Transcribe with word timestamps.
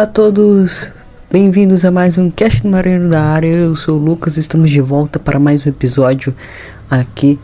Olá 0.00 0.08
a 0.08 0.12
todos, 0.12 0.90
bem-vindos 1.30 1.84
a 1.84 1.90
mais 1.90 2.16
um 2.16 2.30
Cast 2.30 2.62
do 2.62 2.70
Marinheiro 2.70 3.10
da 3.10 3.22
área. 3.22 3.48
Eu 3.48 3.76
sou 3.76 3.98
o 3.98 4.02
Lucas, 4.02 4.38
estamos 4.38 4.70
de 4.70 4.80
volta 4.80 5.18
para 5.18 5.38
mais 5.38 5.66
um 5.66 5.68
episódio 5.68 6.34
aqui 6.90 7.38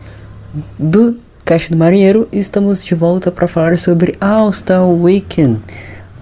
do 0.79 1.19
Cast 1.45 1.69
do 1.69 1.77
Marinheiro. 1.77 2.27
Estamos 2.31 2.83
de 2.83 2.95
volta 2.95 3.31
para 3.31 3.47
falar 3.47 3.77
sobre 3.77 4.17
All-Star 4.19 4.83
Weekend, 4.89 5.61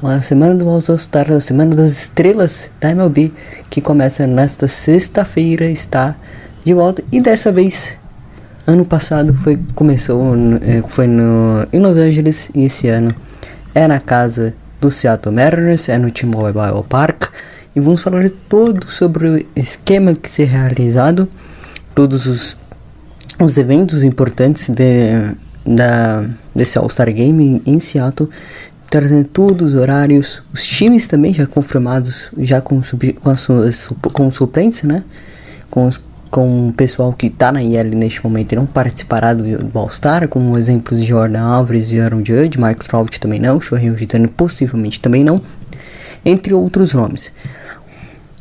a 0.03 0.21
semana 0.21 0.53
do 0.55 0.67
All-Star, 0.67 1.31
a 1.31 1.39
semana 1.39 1.73
das 1.73 1.91
estrelas 1.91 2.69
da 2.81 2.91
MLB, 2.91 3.31
que 3.69 3.79
começa 3.79 4.27
nesta 4.27 4.67
sexta-feira, 4.67 5.67
está 5.67 6.17
de 6.65 6.73
volta 6.73 7.01
e 7.13 7.21
dessa 7.21 7.49
vez 7.49 7.97
Ano 8.67 8.83
passado 8.83 9.33
foi 9.35 9.57
começou 9.73 10.35
eh, 10.61 10.83
foi 10.85 11.07
no 11.07 11.65
em 11.71 11.79
Los 11.79 11.95
Angeles 11.95 12.51
e 12.53 12.65
esse 12.65 12.89
ano 12.89 13.15
é 13.73 13.87
na 13.87 14.01
casa 14.01 14.53
do 14.85 14.91
Seattle 14.91 15.33
Mariners, 15.33 15.89
é 15.89 15.97
no 15.97 16.11
T-Mobile 16.11 16.83
Park 16.87 17.29
e 17.75 17.79
vamos 17.79 18.03
falar 18.03 18.29
todo 18.47 18.91
sobre 18.91 19.27
o 19.27 19.45
esquema 19.55 20.13
que 20.13 20.29
será 20.29 20.67
realizado, 20.67 21.27
todos 21.95 22.27
os, 22.27 22.55
os 23.41 23.57
eventos 23.57 24.03
importantes 24.03 24.69
de, 24.69 25.33
da, 25.65 26.23
desse 26.53 26.77
All-Star 26.77 27.11
Game 27.11 27.63
em, 27.65 27.79
Seattle, 27.79 28.29
trazendo 28.87 29.27
todos 29.27 29.73
os 29.73 29.79
horários, 29.79 30.43
os 30.53 30.63
times 30.63 31.07
também 31.07 31.33
já 31.33 31.47
confirmados, 31.47 32.29
já 32.37 32.61
com, 32.61 32.83
sub, 32.83 33.11
com, 33.13 33.31
as 33.31 33.47
com 34.13 34.29
suplentes, 34.29 34.83
né? 34.83 35.03
Com 35.71 35.87
os 35.87 35.99
com 36.35 36.67
o 36.67 36.73
pessoal 36.73 37.13
que 37.13 37.29
tá 37.29 37.49
na 37.49 37.63
IL 37.63 37.95
neste 37.95 38.21
momento 38.21 38.51
e 38.51 38.55
não 38.57 38.65
participará 38.65 39.33
do, 39.33 39.57
do 39.57 39.79
All-Star, 39.79 40.27
como 40.27 40.57
exemplos 40.57 40.99
de 40.99 41.05
Jordan 41.05 41.39
Alvarez 41.39 41.93
e 41.93 41.99
Aaron 42.01 42.17
Judge, 42.25 42.59
Mark 42.59 42.83
Trout 42.83 43.21
também 43.21 43.39
não, 43.39 43.61
Shohei 43.61 43.89
Ohtani 43.89 44.27
possivelmente 44.27 44.99
também 44.99 45.23
não, 45.23 45.39
entre 46.25 46.53
outros 46.53 46.93
nomes. 46.93 47.31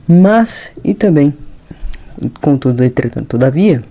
Mas, 0.09 0.73
e 0.83 0.93
também, 0.93 1.33
contudo, 2.41 2.83
entretanto, 2.83 3.29
todavia, 3.29 3.85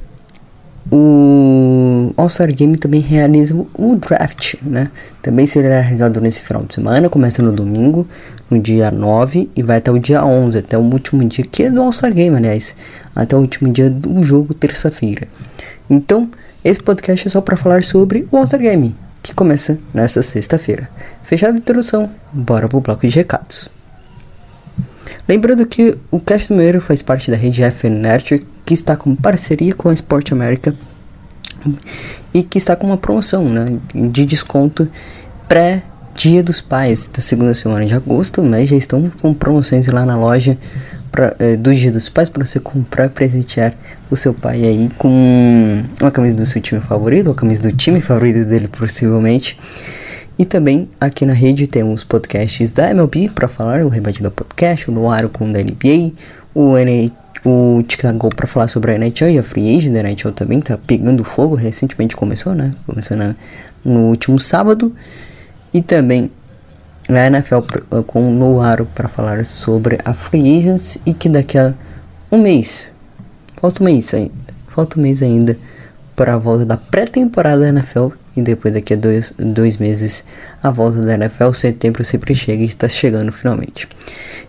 o 0.92 2.14
All-Star 2.18 2.54
Game 2.54 2.78
também 2.78 3.00
realiza 3.02 3.56
o- 3.56 3.96
draft, 3.96 4.56
né? 4.62 4.92
Também 5.22 5.48
será 5.48 5.80
realizado 5.82 6.20
nesse 6.22 6.42
final 6.42 6.64
de 6.64 6.76
semana, 6.76 7.10
começa 7.10 7.42
no 7.42 7.52
domingo, 7.52 8.08
no 8.50 8.60
dia 8.62 8.92
9 8.92 9.50
e 9.56 9.64
vai 9.64 9.78
até 9.78 9.92
o 9.92 9.98
dia 9.98 10.24
11, 10.24 10.58
até 10.58 10.78
o 10.78 10.82
último 10.82 11.24
dia 11.26 11.46
que 11.50 11.64
é 11.64 11.70
do 11.70 11.82
All-Star 11.82 12.14
Game, 12.14 12.36
aliás, 12.36 12.76
até 13.16 13.36
o 13.36 13.40
último 13.40 13.72
dia 13.72 13.90
do 13.90 14.24
jogo, 14.24 14.54
terça-feira. 14.54 15.28
Então, 15.90 16.30
esse 16.64 16.82
podcast 16.82 17.28
é 17.28 17.32
só 17.32 17.42
para 17.42 17.58
falar 17.58 17.84
sobre 17.84 18.28
o 18.32 18.38
All-Star 18.38 18.60
Game, 18.60 18.96
que 19.22 19.34
começa 19.34 19.78
nesta 19.94 20.22
sexta-feira. 20.22 20.90
Fechada 21.24 21.54
a 21.54 21.58
introdução, 21.58 22.10
bora 22.32 22.68
pro 22.68 22.82
bloco 22.82 23.08
de 23.08 23.16
recados. 23.16 23.70
Lembrando 25.28 25.66
que 25.66 25.98
o 26.12 26.20
Cast 26.20 26.52
do 26.52 26.82
faz 26.82 27.02
parte 27.02 27.32
da 27.32 27.38
rede 27.38 27.64
FN 27.64 27.90
Network, 28.02 28.46
que 28.66 28.74
está 28.74 28.96
com 28.96 29.16
parceria 29.16 29.74
com 29.74 29.90
a 29.90 29.94
Sport 29.94 30.32
America 30.32 30.74
e 32.34 32.44
que 32.44 32.58
está 32.58 32.76
com 32.76 32.88
uma 32.88 32.98
promoção 32.98 33.46
né, 33.46 33.78
de 33.94 34.26
desconto 34.26 34.90
pré 35.48 35.84
Dia 36.16 36.44
dos 36.44 36.62
Pais 36.62 37.10
da 37.12 37.22
segunda 37.22 37.56
semana 37.56 37.86
de 37.86 37.94
agosto, 37.94 38.44
mas 38.44 38.70
já 38.70 38.76
estão 38.76 39.12
com 39.22 39.34
promoções 39.34 39.88
lá 39.88 40.06
na 40.06 40.16
loja 40.16 40.58
pra, 41.12 41.36
eh, 41.40 41.58
do 41.58 41.74
Dia 41.74 41.92
dos 41.92 42.08
Pais 42.08 42.30
para 42.30 42.46
você 42.46 42.60
comprar 42.60 43.06
e 43.06 43.10
presentear 43.10 43.74
o 44.12 44.16
seu 44.16 44.32
pai 44.32 44.64
aí 44.64 44.90
com 44.98 45.84
uma 46.00 46.12
camisa 46.12 46.36
do 46.36 46.46
seu 46.46 46.62
time 46.62 46.82
favorito, 46.82 47.28
ou 47.28 47.34
a 47.34 47.36
camisa 47.36 47.64
do 47.64 47.72
time 47.76 48.00
favorito 48.00 48.46
dele 48.46 48.68
possivelmente. 48.68 49.60
E 50.38 50.46
também 50.46 50.90
aqui 51.00 51.26
na 51.26 51.34
rede 51.34 51.68
temos 51.68 52.04
podcasts 52.04 52.72
da 52.72 52.90
MLB 52.90 53.30
para 53.30 53.48
falar, 53.48 53.84
o 53.84 53.90
Rebatido 53.90 54.30
Podcast, 54.30 54.90
o 54.90 54.94
Noaro 54.94 55.30
com 55.30 55.50
o 55.50 55.54
da 55.54 55.60
NBA, 55.60 56.14
o 56.54 56.78
NA, 56.78 57.12
o 57.46 57.84
TikTok 57.88 58.18
Go 58.18 58.30
para 58.36 58.48
falar 58.48 58.68
sobre 58.68 58.92
a 58.92 58.96
NHL 58.98 59.30
e 59.32 59.38
a 59.40 59.44
Free 59.44 59.78
Agent 59.78 59.94
da 59.94 60.00
NHL 60.00 60.32
também 60.32 60.62
tá 60.62 60.78
pegando 60.78 61.24
fogo, 61.24 61.56
recentemente 61.56 62.16
começou, 62.16 62.54
né? 62.56 62.74
Começou 62.86 63.18
na, 63.18 63.36
no 63.84 64.08
último 64.10 64.40
sábado. 64.40 64.96
E 65.74 65.82
também 65.82 66.32
a 67.10 67.28
NFL 67.28 67.60
pro- 67.60 68.04
com 68.04 68.28
o 68.28 68.32
Noaro 68.32 68.86
para 68.96 69.10
falar 69.10 69.46
sobre 69.46 69.98
a 70.06 70.14
Free 70.14 70.58
Agents 70.58 70.98
e 71.06 71.14
que 71.14 71.28
daqui 71.28 71.58
a 71.58 71.74
um 72.32 72.38
mês, 72.42 72.90
falta 73.58 73.82
um 73.82 73.86
mês 73.86 74.14
ainda, 74.14 74.32
falta 74.70 74.98
um 75.00 75.04
mês 75.04 75.22
ainda 75.22 75.58
para 76.16 76.36
a 76.36 76.38
volta 76.38 76.66
da 76.66 76.78
pré-temporada 76.78 77.62
da 77.62 77.70
NFL 77.70 78.10
e 78.36 78.42
depois 78.42 78.74
daqui 78.74 78.94
a 78.94 78.98
dois, 78.98 79.34
dois 79.38 79.78
meses 79.78 80.24
a 80.62 80.72
volta 80.72 81.02
da 81.02 81.14
NFL, 81.14 81.52
setembro 81.54 82.04
sempre 82.04 82.34
chega 82.36 82.64
e 82.64 82.68
está 82.68 82.90
chegando 82.90 83.32
finalmente. 83.32 83.88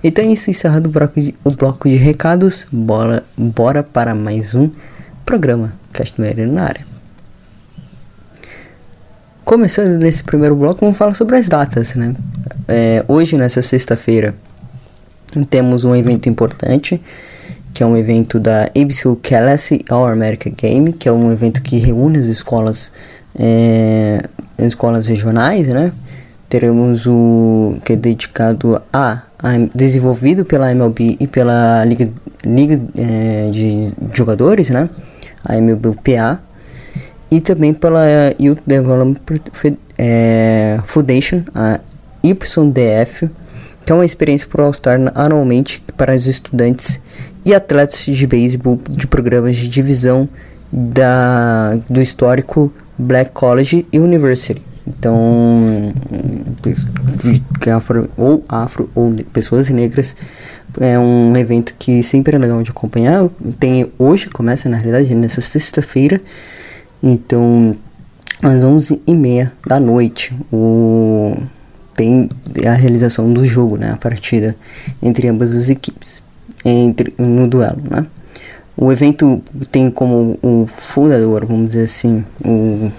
Então 0.02 0.24
é 0.24 0.28
isso, 0.28 0.50
encerrado 0.50 0.86
o 0.86 0.90
bloco 0.90 1.20
de, 1.20 1.34
o 1.44 1.50
bloco 1.50 1.88
de 1.88 1.96
recados, 1.96 2.66
bora, 2.70 3.24
bora 3.36 3.82
para 3.82 4.14
mais 4.14 4.54
um 4.54 4.70
programa 5.24 5.72
Cast 5.92 6.20
Merino 6.20 6.52
na 6.52 6.64
área. 6.64 6.86
Começando 9.44 10.02
nesse 10.02 10.24
primeiro 10.24 10.56
bloco, 10.56 10.80
vamos 10.80 10.96
falar 10.96 11.14
sobre 11.14 11.36
as 11.36 11.48
datas, 11.48 11.94
né? 11.94 12.14
É, 12.66 13.04
hoje, 13.06 13.36
nessa 13.36 13.60
sexta-feira, 13.60 14.34
temos 15.50 15.84
um 15.84 15.94
evento 15.94 16.30
importante, 16.30 17.02
que 17.74 17.82
é 17.82 17.86
um 17.86 17.96
evento 17.96 18.38
da 18.38 18.70
ABC 18.74 19.14
Classic 19.20 19.84
All 19.92 20.06
America 20.06 20.48
Game, 20.48 20.92
que 20.92 21.08
é 21.08 21.12
um 21.12 21.32
evento 21.32 21.60
que 21.60 21.76
reúne 21.78 22.18
as 22.18 22.26
escolas, 22.26 22.92
é, 23.36 24.22
as 24.56 24.66
escolas 24.66 25.08
regionais, 25.08 25.66
né? 25.66 25.92
Teremos 26.48 27.04
o 27.06 27.76
que 27.84 27.94
é 27.94 27.96
dedicado 27.96 28.80
a, 28.92 29.22
a 29.38 29.52
desenvolvido 29.74 30.44
pela 30.44 30.70
MLB 30.70 31.16
e 31.18 31.26
pela 31.26 31.84
Liga, 31.84 32.08
Liga 32.44 32.80
é, 32.96 33.50
de 33.50 33.92
Jogadores, 34.12 34.70
né? 34.70 34.88
A 35.44 35.56
MLBPA 35.56 36.40
e 37.28 37.40
também 37.40 37.74
pela 37.74 38.04
Youth 38.38 38.60
Development 38.64 39.16
eh, 39.98 40.78
Foundation, 40.84 41.42
a 41.52 41.80
YDF, 42.22 43.28
que 43.84 43.92
é 43.92 43.94
uma 43.94 44.04
experiência 44.04 44.46
por 44.48 44.60
All-Star 44.60 45.00
anualmente 45.14 45.82
para 45.96 46.14
os 46.14 46.26
estudantes 46.26 47.00
e 47.44 47.54
atletas 47.54 48.00
de 48.00 48.26
beisebol 48.26 48.80
de 48.88 49.06
programas 49.06 49.56
de 49.56 49.68
divisão 49.68 50.28
da, 50.72 51.78
do 51.88 52.00
histórico 52.00 52.72
Black 52.98 53.30
College 53.32 53.86
University. 53.92 54.62
Então, 54.86 55.94
que 57.60 57.70
afro, 57.70 58.10
ou 58.16 58.42
afro 58.48 58.90
ou 58.94 59.14
pessoas 59.32 59.70
negras 59.70 60.14
é 60.80 60.98
um 60.98 61.34
evento 61.36 61.74
que 61.78 62.02
sempre 62.02 62.36
é 62.36 62.38
legal 62.38 62.62
de 62.62 62.70
acompanhar. 62.70 63.28
Tem 63.58 63.90
hoje, 63.98 64.28
começa 64.28 64.68
na 64.68 64.76
realidade 64.76 65.14
nessa 65.14 65.40
sexta-feira. 65.40 66.20
Então, 67.02 67.74
às 68.42 68.62
11h30 68.62 69.50
da 69.66 69.80
noite, 69.80 70.34
o 70.52 71.34
tem 71.94 72.28
a 72.66 72.72
realização 72.72 73.32
do 73.32 73.44
jogo, 73.44 73.76
né, 73.76 73.92
a 73.92 73.96
partida 73.96 74.56
entre 75.00 75.28
ambas 75.28 75.54
as 75.54 75.70
equipes, 75.70 76.23
entre 76.64 77.14
no 77.18 77.46
duelo, 77.48 77.82
né? 77.90 78.06
O 78.76 78.90
evento 78.90 79.40
tem 79.70 79.90
como 79.90 80.36
o 80.42 80.66
fundador, 80.76 81.46
vamos 81.46 81.68
dizer 81.68 81.84
assim, 81.84 82.24
o, 82.44 82.90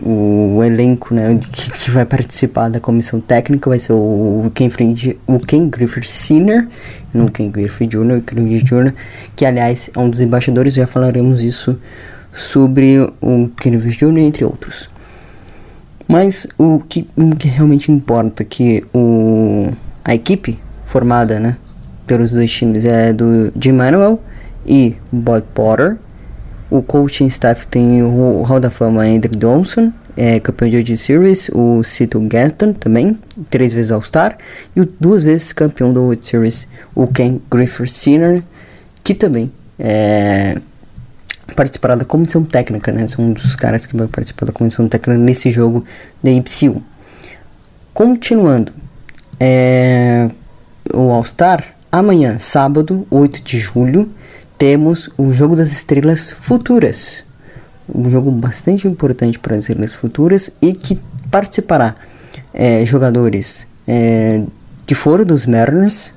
o 0.00 0.64
elenco 0.64 1.14
né, 1.14 1.38
que, 1.38 1.70
que 1.70 1.90
vai 1.90 2.06
participar 2.06 2.70
da 2.70 2.80
comissão 2.80 3.20
técnica 3.20 3.68
vai 3.68 3.78
ser 3.78 3.92
o, 3.92 4.50
Ken, 4.54 4.70
Friend, 4.70 5.18
o 5.26 5.38
Ken 5.38 5.68
Griffith 5.68 6.06
Sr., 6.06 6.66
não 7.12 7.28
Ken 7.28 7.50
Griffith 7.50 7.88
Jr., 7.88 8.18
o 8.18 8.22
Ken 8.22 8.58
Jr., 8.58 8.94
que 9.36 9.44
aliás 9.44 9.90
é 9.94 9.98
um 9.98 10.08
dos 10.08 10.22
embaixadores, 10.22 10.74
já 10.74 10.86
falaremos 10.86 11.42
isso 11.42 11.78
sobre 12.32 12.98
o 13.20 13.50
Ken 13.56 13.70
Griffith 13.72 13.98
Jr., 13.98 14.18
entre 14.18 14.44
outros. 14.44 14.88
Mas 16.08 16.46
o 16.58 16.80
que, 16.80 17.06
o 17.16 17.36
que 17.36 17.48
realmente 17.48 17.92
importa 17.92 18.42
é 18.42 18.46
que 18.46 18.84
o, 18.94 19.72
a 20.04 20.14
equipe 20.14 20.58
formada 20.84 21.38
né, 21.38 21.56
pelos 22.06 22.30
dois 22.30 22.50
times 22.50 22.84
é 22.84 23.12
do 23.12 23.52
Jim 23.58 23.72
Manuel 23.72 24.20
e 24.66 24.96
Bob 25.10 25.44
Potter. 25.54 25.96
O 26.70 26.82
coaching 26.82 27.26
staff 27.26 27.66
tem 27.66 28.02
o 28.02 28.42
Hall 28.42 28.58
da 28.58 28.70
Fama 28.70 29.02
Andrew 29.02 29.38
Johnson, 29.38 29.92
é, 30.16 30.40
campeão 30.40 30.68
de 30.68 30.76
World 30.76 30.96
Series, 30.96 31.50
o 31.52 31.82
Cito 31.84 32.20
Gaston 32.20 32.72
também, 32.72 33.18
três 33.50 33.72
vezes 33.72 33.90
All-Star, 33.90 34.38
e 34.74 34.80
o, 34.80 34.88
duas 34.98 35.22
vezes 35.22 35.52
campeão 35.52 35.92
da 35.92 36.00
World 36.00 36.26
Series, 36.26 36.66
o 36.94 37.06
Ken 37.06 37.40
Griffith 37.50 37.88
Sr., 37.88 38.42
que 39.04 39.14
também 39.14 39.52
é, 39.78 40.56
participará 41.54 41.94
da 41.94 42.04
comissão 42.04 42.44
técnica, 42.44 42.92
né? 42.92 43.06
São 43.06 43.24
um 43.24 43.32
dos 43.32 43.54
caras 43.56 43.86
que 43.86 43.96
vai 43.96 44.06
participar 44.06 44.46
da 44.46 44.52
comissão 44.52 44.88
técnica 44.88 45.18
nesse 45.18 45.50
jogo 45.50 45.84
da 46.22 46.30
YPCU. 46.30 46.82
Continuando, 47.92 48.72
é, 49.38 50.30
o 50.94 51.10
All-Star, 51.10 51.64
amanhã, 51.92 52.38
sábado, 52.38 53.06
8 53.10 53.42
de 53.42 53.58
julho, 53.58 54.10
temos 54.56 55.10
o 55.18 55.30
Jogo 55.30 55.54
das 55.54 55.70
Estrelas 55.70 56.32
Futuras. 56.32 57.22
Um 57.94 58.10
jogo 58.10 58.30
bastante 58.30 58.88
importante 58.88 59.38
para 59.38 59.54
as 59.54 59.68
Estrelas 59.68 59.94
Futuras 59.94 60.50
e 60.62 60.72
que 60.72 60.98
participará 61.30 61.94
é, 62.54 62.84
jogadores 62.86 63.66
é, 63.86 64.42
que 64.86 64.94
foram 64.94 65.26
dos 65.26 65.44
Mariners 65.44 66.14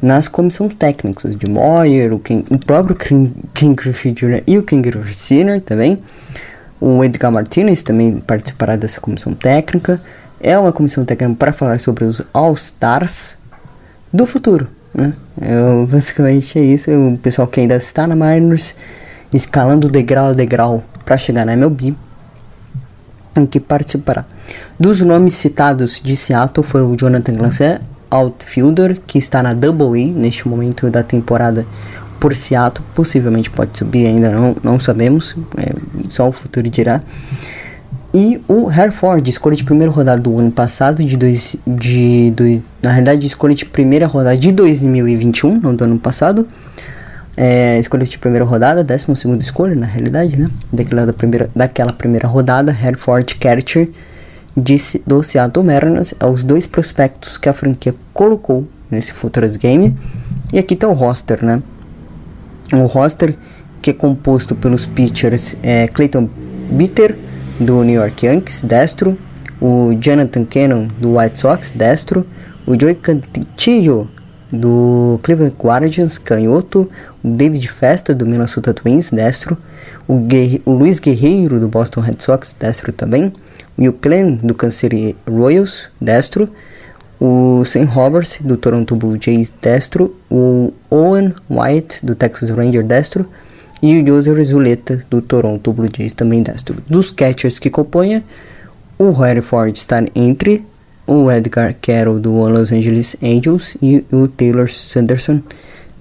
nas 0.00 0.26
comissões 0.26 0.74
técnicas 0.74 1.36
de 1.36 1.46
Moyer, 1.46 2.14
o, 2.14 2.16
o 2.50 2.58
próprio 2.58 2.96
King 2.96 3.74
Griffith 3.74 4.12
Jr. 4.12 4.42
e 4.46 4.56
o 4.56 4.62
King 4.62 4.90
Griffith 4.90 5.14
Sr. 5.14 5.60
também. 5.60 6.02
O 6.80 7.04
Edgar 7.04 7.30
Martinez 7.30 7.82
também 7.82 8.20
participará 8.20 8.76
dessa 8.76 9.00
comissão 9.00 9.34
técnica. 9.34 10.00
É 10.40 10.58
uma 10.58 10.72
comissão 10.72 11.04
técnica 11.04 11.34
para 11.34 11.52
falar 11.52 11.78
sobre 11.78 12.04
os 12.04 12.22
All-Stars 12.32 13.36
do 14.12 14.26
futuro. 14.26 14.68
Né? 14.94 15.12
Eu, 15.40 15.86
basicamente 15.86 16.58
é 16.58 16.62
isso. 16.62 16.90
O 16.90 17.18
pessoal 17.18 17.48
que 17.48 17.60
ainda 17.60 17.76
está 17.76 18.06
na 18.06 18.14
Miners, 18.14 18.74
escalando 19.32 19.88
degrau 19.88 20.28
a 20.28 20.32
degrau 20.32 20.84
para 21.04 21.18
chegar 21.18 21.44
na 21.44 21.52
MLB, 21.54 21.94
em 23.36 23.46
que 23.46 23.58
participará. 23.58 24.24
Dos 24.78 25.00
nomes 25.00 25.34
citados 25.34 26.00
de 26.00 26.16
Seattle 26.16 26.64
foram 26.64 26.92
o 26.92 26.96
Jonathan 26.96 27.32
Glacier, 27.34 27.80
outfielder, 28.10 29.00
que 29.06 29.18
está 29.18 29.42
na 29.42 29.52
Double 29.52 30.02
A 30.02 30.18
neste 30.18 30.46
momento 30.46 30.88
da 30.88 31.02
temporada 31.02 31.66
por 32.20 32.34
Seattle. 32.34 32.84
Possivelmente 32.94 33.50
pode 33.50 33.76
subir, 33.76 34.06
ainda 34.06 34.30
não, 34.30 34.56
não 34.62 34.80
sabemos, 34.80 35.36
é, 35.58 35.74
só 36.08 36.28
o 36.28 36.32
futuro 36.32 36.68
dirá. 36.68 37.02
E 38.14 38.40
o 38.46 38.70
Hereford, 38.70 39.28
escolha 39.28 39.56
de 39.56 39.64
primeira 39.64 39.90
rodada 39.92 40.22
do 40.22 40.38
ano 40.38 40.52
passado, 40.52 41.04
de 41.04 41.16
dois, 41.16 41.56
de, 41.66 42.30
de, 42.30 42.62
na 42.80 42.92
realidade, 42.92 43.26
escolha 43.26 43.56
de 43.56 43.64
primeira 43.64 44.06
rodada 44.06 44.36
de 44.36 44.52
2021, 44.52 45.58
não 45.58 45.74
do 45.74 45.82
ano 45.82 45.98
passado. 45.98 46.46
É, 47.36 47.76
escolha 47.80 48.04
de 48.04 48.16
primeira 48.16 48.44
rodada, 48.44 48.84
12 48.84 49.16
segunda 49.16 49.42
escolha, 49.42 49.74
na 49.74 49.86
realidade, 49.86 50.38
né? 50.38 50.48
Daquela, 50.72 51.04
da 51.04 51.12
primeira, 51.12 51.50
daquela 51.56 51.92
primeira 51.92 52.28
rodada, 52.28 52.70
Hereford 52.70 53.34
Catcher 53.34 53.90
disse 54.56 55.02
do 55.04 55.20
Seattle 55.24 55.66
Mariners, 55.66 56.14
é 56.20 56.24
os 56.24 56.44
dois 56.44 56.68
prospectos 56.68 57.36
que 57.36 57.48
a 57.48 57.52
franquia 57.52 57.96
colocou 58.12 58.64
nesse 58.88 59.12
Futures 59.12 59.56
Game. 59.56 59.98
E 60.52 60.58
aqui 60.60 60.76
tá 60.76 60.86
o 60.86 60.92
roster, 60.92 61.44
né? 61.44 61.60
O 62.72 62.86
roster 62.86 63.36
que 63.82 63.90
é 63.90 63.92
composto 63.92 64.54
pelos 64.54 64.86
pitchers 64.86 65.56
é, 65.64 65.88
Clayton 65.88 66.30
Bitter, 66.70 67.16
do 67.58 67.84
New 67.84 67.94
York 67.94 68.26
Yankees, 68.26 68.62
destro. 68.62 69.16
O 69.60 69.94
Jonathan 69.98 70.44
Cannon, 70.44 70.88
do 70.98 71.16
White 71.16 71.38
Sox, 71.38 71.70
destro. 71.70 72.26
O 72.66 72.78
Joey 72.78 72.94
Cantillo, 72.94 74.10
do 74.50 75.18
Cleveland 75.22 75.54
Guardians, 75.58 76.18
canhoto. 76.18 76.90
O 77.22 77.28
David 77.28 77.66
Festa, 77.68 78.14
do 78.14 78.26
Minnesota 78.26 78.74
Twins, 78.74 79.10
destro. 79.10 79.56
O, 80.08 80.26
o 80.64 80.72
Luiz 80.72 80.98
Guerreiro, 80.98 81.60
do 81.60 81.68
Boston 81.68 82.00
Red 82.00 82.16
Sox, 82.18 82.54
destro 82.58 82.92
também. 82.92 83.32
O 83.78 83.92
Clan, 83.92 84.34
do 84.42 84.54
Kansas 84.54 84.78
City 84.78 85.16
Royals, 85.26 85.88
destro. 86.00 86.48
O 87.20 87.64
Sam 87.64 87.84
Roberts, 87.84 88.38
do 88.40 88.56
Toronto 88.56 88.96
Blue 88.96 89.16
Jays, 89.20 89.52
destro. 89.60 90.14
O 90.30 90.72
Owen 90.90 91.34
White, 91.48 92.04
do 92.04 92.14
Texas 92.14 92.50
Ranger, 92.50 92.82
destro 92.82 93.26
e 93.84 94.00
o 94.00 94.06
José 94.06 94.42
Zuleta 94.44 95.04
do 95.10 95.20
Toronto 95.20 95.70
Blue 95.70 95.90
Jays 95.94 96.14
também 96.14 96.42
destro. 96.42 96.78
Dos 96.88 97.10
catchers 97.10 97.58
que 97.58 97.68
compõem, 97.68 98.24
o 98.98 99.10
Harry 99.12 99.42
Ford 99.42 99.76
está 99.76 100.02
entre 100.14 100.64
o 101.06 101.30
Edgar 101.30 101.76
Carroll 101.82 102.18
do 102.18 102.32
Los 102.48 102.72
Angeles 102.72 103.14
Angels 103.22 103.76
e 103.82 104.02
o 104.10 104.26
Taylor 104.26 104.70
Sanderson 104.70 105.42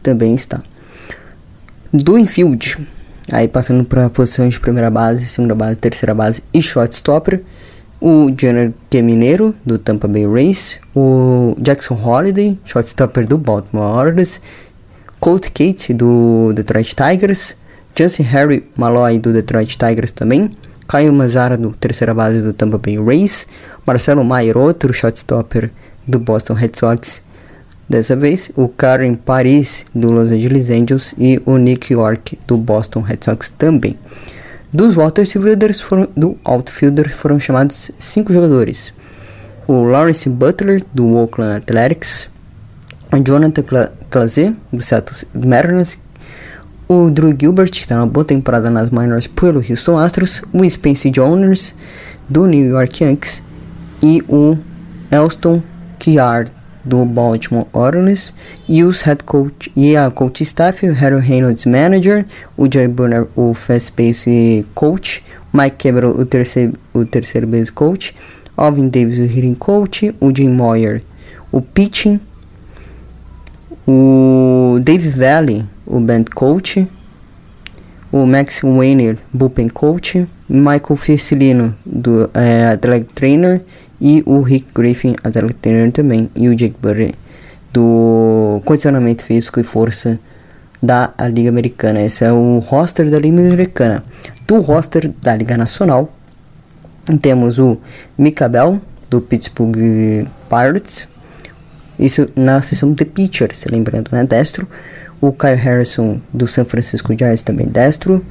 também 0.02 0.34
está. 0.34 0.64
Do 1.92 2.18
infield, 2.18 2.88
aí 3.30 3.50
passando 3.50 3.84
para 3.84 4.10
posições 4.10 4.54
de 4.54 4.62
primeira 4.62 4.90
base, 4.90 5.28
segunda 5.28 5.54
base, 5.54 5.76
terceira 5.76 6.16
base 6.16 6.42
e 6.54 6.62
shortstopper, 6.62 7.42
o 8.00 8.34
Jenner 8.38 8.72
mineiro 8.94 9.54
do 9.66 9.78
Tampa 9.78 10.08
Bay 10.08 10.26
Rays, 10.26 10.78
o 10.96 11.54
Jackson 11.60 11.96
Holiday, 12.02 12.58
shortstopper 12.64 13.28
do 13.28 13.38
Baltimore 13.38 13.98
Orioles, 13.98 14.40
Colt 15.20 15.50
Kate 15.50 15.94
do 15.94 16.54
Detroit 16.54 16.96
Tigers, 16.96 17.58
Chance 17.96 18.24
Harry 18.24 18.66
Malloy 18.76 19.20
do 19.20 19.32
Detroit 19.32 19.78
Tigers 19.78 20.12
também. 20.12 20.52
Caio 20.88 21.14
Mazzara 21.14 21.58
do 21.58 21.72
terceira 21.72 22.14
base 22.14 22.42
do 22.42 22.52
Tampa 22.52 22.78
Bay 22.78 22.98
Rays. 23.00 23.48
Marcelo 23.86 24.24
Maier, 24.24 24.58
outro 24.58 24.92
shotstopper 24.92 25.70
do 26.08 26.20
Boston 26.20 26.54
Red 26.54 26.72
Sox. 26.76 27.22
Dessa 27.88 28.16
vez, 28.16 28.50
o 28.56 28.68
Karen 28.68 29.16
Paris 29.16 29.86
do 29.94 30.12
Los 30.12 30.32
Angeles 30.32 30.70
Angels 30.70 31.14
e 31.18 31.42
o 31.46 31.58
Nick 31.58 31.94
York 31.94 32.40
do 32.48 32.58
Boston 32.58 33.02
Red 33.02 33.20
Sox 33.22 33.50
também. 33.50 33.98
Dos 34.72 34.98
outfielders 34.98 35.82
foram, 35.82 36.08
do 36.18 36.38
outfielder 36.44 37.14
foram 37.14 37.40
chamados 37.40 37.92
cinco 38.00 38.34
jogadores. 38.34 38.92
O 39.68 39.84
Lawrence 39.84 40.28
Butler 40.28 40.84
do 40.94 41.16
Oakland 41.16 41.58
Athletics, 41.58 42.30
o 43.12 43.18
Jonathan 43.24 43.64
Claze 44.10 44.58
do 44.72 44.82
Seattle 44.82 45.28
Mariners, 45.36 46.00
o 46.88 47.10
Drew 47.10 47.36
Gilbert, 47.38 47.72
que 47.72 47.82
está 47.82 47.98
na 47.98 48.06
boa 48.06 48.26
temporada 48.26 48.70
nas 48.70 48.90
minors 48.90 49.28
pelo 49.28 49.60
Houston 49.68 49.98
Astros, 49.98 50.42
o 50.52 50.68
Spencer 50.68 51.12
Jones 51.12 51.76
do 52.30 52.46
New 52.46 52.68
York 52.68 53.04
Yankees 53.04 53.44
e 54.02 54.24
o 54.28 54.58
Elston 55.12 55.62
Kiard 56.00 56.52
do 56.84 57.06
Baltimore 57.06 57.66
Orioles 57.72 58.34
e 58.68 58.84
os 58.84 59.02
head 59.02 59.24
coach 59.24 59.72
e 59.76 59.96
a 59.96 60.12
coach 60.12 60.44
staff, 60.44 60.86
o 60.86 60.94
Harry 60.94 61.20
Reynolds 61.20 61.66
manager, 61.66 62.26
o 62.58 62.68
Jay 62.72 62.88
Burner 62.88 63.28
o 63.36 63.54
fast 63.54 63.94
base 63.96 64.66
coach, 64.76 65.24
Mike 65.54 65.78
Cameron 65.78 66.12
o 66.12 66.26
terceiro 66.26 66.74
o 66.94 67.06
terceiro 67.06 67.48
base 67.48 67.72
coach, 67.72 68.16
Alvin 68.58 68.90
Davis 68.90 69.18
o 69.18 69.24
hitting 69.24 69.56
coach, 69.56 70.14
o 70.20 70.32
Jim 70.36 70.50
Moyer 70.50 71.02
o 71.52 71.62
pitching, 71.62 72.20
o 73.88 74.80
Dave 74.82 75.08
Valley 75.10 75.66
o 75.86 76.00
band 76.00 76.26
coach, 76.34 76.88
o 78.12 78.26
Max 78.26 78.64
Weiner, 78.64 79.18
bullpen 79.34 79.70
coach, 79.70 80.28
Michael 80.48 80.96
Fircilino, 80.96 81.76
do 81.86 82.30
é, 82.34 82.68
athletic 82.68 83.14
trainer, 83.14 83.62
e 84.00 84.22
o 84.26 84.42
Rick 84.42 84.68
Griffin, 84.74 85.16
athletic 85.24 85.60
trainer 85.60 85.92
também, 85.92 86.30
e 86.36 86.50
o 86.50 86.56
Jake 86.56 86.76
Burry, 86.82 87.14
do 87.72 88.62
condicionamento 88.66 89.24
físico 89.24 89.60
e 89.60 89.64
força 89.64 90.20
da 90.82 91.14
Liga 91.34 91.50
Americana. 91.50 92.02
Esse 92.02 92.26
é 92.26 92.32
o 92.32 92.60
roster 92.60 93.10
da 93.10 93.18
Liga 93.18 93.40
Americana. 93.40 94.04
Do 94.46 94.60
roster 94.60 95.12
da 95.22 95.36
Liga 95.36 95.58
Nacional, 95.58 96.12
Temos 97.22 97.60
o 97.60 97.78
Mika 98.18 98.48
Bell, 98.48 98.80
do 99.10 99.20
Pittsburgh 99.20 100.26
Pirates. 100.50 101.08
Isso 102.00 102.30
na 102.36 102.62
seção 102.62 102.94
de 102.94 103.04
pitchers, 103.04 103.66
lembrando, 103.70 104.10
né? 104.12 104.26
Destro. 104.26 104.68
O 105.24 105.32
Kyle 105.32 105.56
Harrison, 105.56 106.20
do 106.34 106.46
San 106.46 106.66
Francisco 106.66 107.18
Giants, 107.18 107.44
também 107.44 107.66
destro. 107.66 108.22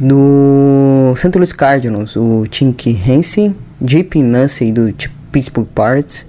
Do 0.00 1.12
St. 1.18 1.36
Louis 1.36 1.52
Cardinals, 1.52 2.16
o 2.16 2.46
Tink 2.46 2.94
Hansen. 2.94 3.54
JP 3.78 4.22
Massey, 4.22 4.72
do 4.72 4.90
Pittsburgh 5.30 5.68
Pirates. 5.74 6.24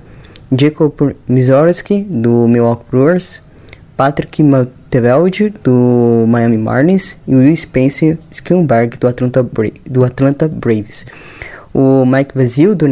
Jacob 0.52 1.16
Mizorski, 1.30 2.04
do 2.04 2.46
Milwaukee 2.46 2.84
Brewers. 2.92 3.42
Patrick 3.96 4.44
Mateveld, 4.44 5.54
do 5.64 6.26
Miami 6.28 6.58
Marlins. 6.58 7.16
E 7.26 7.34
Will 7.34 7.56
Spencer 7.56 8.18
Skilberg, 8.30 8.98
do 8.98 9.08
Atlanta, 9.08 9.42
Bra 9.44 9.70
do 9.86 10.04
Atlanta 10.04 10.50
Braves. 10.50 11.06
O 11.74 12.06
Mike 12.06 12.36
Vasil, 12.36 12.76
do, 12.76 12.86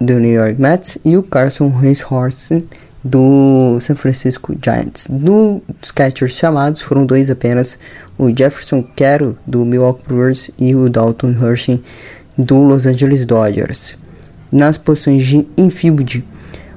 do 0.00 0.18
New 0.18 0.32
York 0.32 0.58
Mets. 0.58 0.96
E 1.04 1.18
o 1.18 1.22
Carson 1.22 1.68
Racehorse, 1.68 2.64
do 3.08 3.78
San 3.80 3.94
Francisco 3.94 4.54
Giants. 4.62 5.06
Dos 5.08 5.90
catchers 5.90 6.32
chamados 6.32 6.82
foram 6.82 7.06
dois 7.06 7.30
apenas, 7.30 7.78
o 8.18 8.28
Jefferson 8.28 8.82
Quero 8.82 9.38
do 9.46 9.64
Milwaukee 9.64 10.06
Brewers 10.06 10.50
e 10.58 10.74
o 10.74 10.88
Dalton 10.88 11.30
Hershey 11.32 11.82
do 12.36 12.62
Los 12.62 12.86
Angeles 12.86 13.24
Dodgers. 13.24 13.96
Nas 14.52 14.76
posições 14.78 15.24
de 15.24 15.46
infield, 15.56 16.24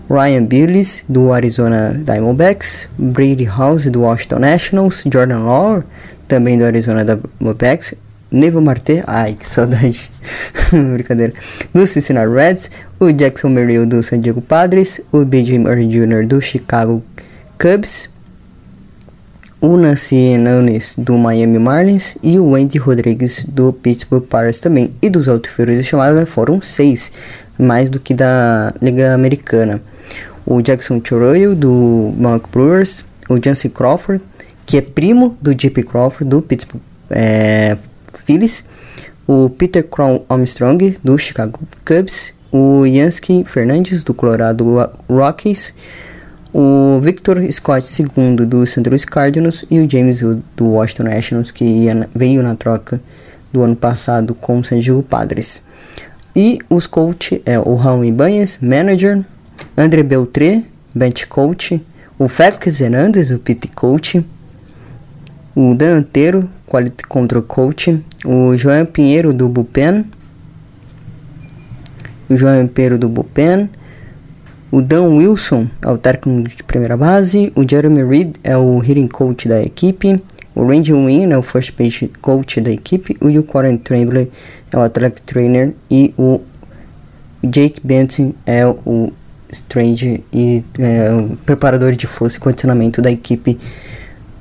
Ryan 0.10 0.46
Billis 0.46 1.04
do 1.08 1.32
Arizona 1.32 1.94
Diamondbacks, 2.04 2.88
Brady 2.98 3.46
House 3.46 3.86
do 3.86 4.02
Washington 4.02 4.40
Nationals, 4.40 5.04
Jordan 5.12 5.40
Lawler 5.40 5.84
também 6.28 6.58
do 6.58 6.66
Arizona 6.66 7.04
Diamondbacks, 7.04 7.94
Nevo 8.32 8.62
Marte, 8.62 9.04
ai 9.06 9.34
que 9.34 9.46
saudade, 9.46 10.10
brincadeira, 10.94 11.34
do 11.74 11.86
Cincinnati 11.86 12.30
Reds, 12.30 12.72
o 12.98 13.12
Jackson 13.12 13.50
Merrill 13.50 13.86
do 13.86 14.02
San 14.02 14.22
Diego 14.22 14.42
Padres, 14.42 15.02
o 15.12 15.26
B.J. 15.26 15.60
Murray 15.60 15.86
Jr. 15.86 16.26
do 16.26 16.40
Chicago 16.40 17.04
Cubs, 17.60 18.10
o 19.60 19.76
Nancy 19.76 20.38
Nunes 20.38 20.96
do 20.98 21.18
Miami 21.18 21.60
Marlins 21.60 22.18
e 22.24 22.40
o 22.40 22.56
Andy 22.56 22.78
Rodrigues 22.78 23.44
do 23.44 23.74
Pittsburgh 23.74 24.24
Pirates 24.24 24.62
também. 24.62 24.96
E 25.02 25.10
dos 25.10 25.28
outfields 25.28 25.86
chamados 25.86 26.18
né, 26.18 26.26
foram 26.26 26.62
seis, 26.62 27.12
mais 27.60 27.90
do 27.90 28.00
que 28.00 28.14
da 28.14 28.74
Liga 28.82 29.14
Americana. 29.14 29.82
O 30.46 30.62
Jackson 30.62 31.02
Choroyo 31.04 31.54
do 31.54 32.14
Milwaukee 32.16 32.50
Brewers, 32.50 33.04
o 33.30 33.38
Jancy 33.44 33.68
Crawford, 33.68 34.24
que 34.66 34.78
é 34.78 34.82
primo 34.82 35.38
do 35.42 35.54
J.P. 35.54 35.84
Crawford 35.84 36.30
do 36.30 36.42
Pittsburgh 36.42 36.82
é, 37.12 37.78
Phillies, 38.14 38.64
o 39.28 39.50
Peter 39.50 39.84
Crown 39.84 40.24
Armstrong 40.30 40.98
do 41.04 41.18
Chicago 41.18 41.60
Cubs, 41.86 42.34
o 42.52 42.86
Yansky 42.86 43.44
Fernandes 43.46 44.04
do 44.04 44.14
Colorado 44.14 44.66
Rockies, 45.10 45.74
o 46.54 47.00
Victor 47.02 47.42
Scott 47.52 47.88
II 48.02 48.46
do 48.46 48.66
St. 48.66 48.88
Louis 48.90 49.06
Cardinals 49.06 49.64
e 49.72 49.80
o 49.80 49.90
James 49.90 50.22
Wood 50.22 50.44
do 50.56 50.66
Washington 50.66 51.04
Nationals 51.04 51.52
que 51.52 51.64
ia, 51.64 52.10
veio 52.14 52.44
na 52.44 52.56
troca 52.56 53.02
do 53.54 53.64
ano 53.64 53.76
passado 53.76 54.36
com 54.36 54.60
o 54.60 54.64
San 54.64 54.80
Diego 54.80 55.02
Padres. 55.02 55.62
E 56.36 56.60
os 56.70 56.88
coach 56.88 57.42
é 57.46 57.60
o 57.60 57.76
Raul 57.76 58.06
Ibanez, 58.06 58.60
manager, 58.62 59.26
André 59.78 60.04
Beltré, 60.04 60.64
bench 60.94 61.28
coach, 61.28 61.82
o 62.18 62.28
Félix 62.28 62.80
Hernandez, 62.80 63.32
o 63.32 63.40
pit 63.40 63.68
coach, 63.70 64.26
o 65.56 65.74
Dan 65.76 65.98
Antero, 65.98 66.50
Quality 66.72 67.04
Control 67.04 67.44
Coach, 67.44 68.02
o 68.24 68.56
João 68.56 68.86
Pinheiro 68.86 69.34
do 69.34 69.50
Bullpen, 69.50 70.06
o 72.30 72.38
João 72.38 72.66
Pinheiro 72.66 72.98
do 72.98 73.10
Bullpen, 73.10 73.70
o 74.72 74.82
Dan 74.82 75.10
Wilson 75.18 75.68
é 75.82 75.90
o 75.90 75.98
técnico 75.98 76.48
de 76.48 76.64
primeira 76.64 76.96
base, 76.96 77.52
o 77.58 77.68
Jeremy 77.68 78.06
Reed 78.06 78.36
é 78.42 78.56
o 78.56 78.82
hitting 78.82 79.10
coach 79.10 79.50
da 79.50 79.62
equipe, 79.62 80.24
o 80.56 80.66
Randy 80.66 80.94
Wynn 80.94 81.34
é 81.34 81.38
o 81.38 81.44
first 81.44 81.74
base 81.78 82.10
coach 82.22 82.62
da 82.62 82.72
equipe, 82.72 83.18
o 83.20 83.54
Warren 83.54 83.76
Tremblay 83.76 84.32
é 84.72 84.78
o 84.78 84.82
athletic 84.82 85.26
trainer 85.26 85.74
e 85.90 86.14
o 86.18 86.40
Jake 87.44 87.82
Benson 87.84 88.34
é 88.46 88.66
o 88.66 89.12
strange 89.52 90.24
e 90.32 90.64
é, 90.80 91.12
o 91.12 91.36
preparador 91.36 91.92
de 91.92 92.08
força 92.08 92.38
e 92.38 92.40
condicionamento 92.40 93.02
da 93.02 93.12
equipe 93.12 93.60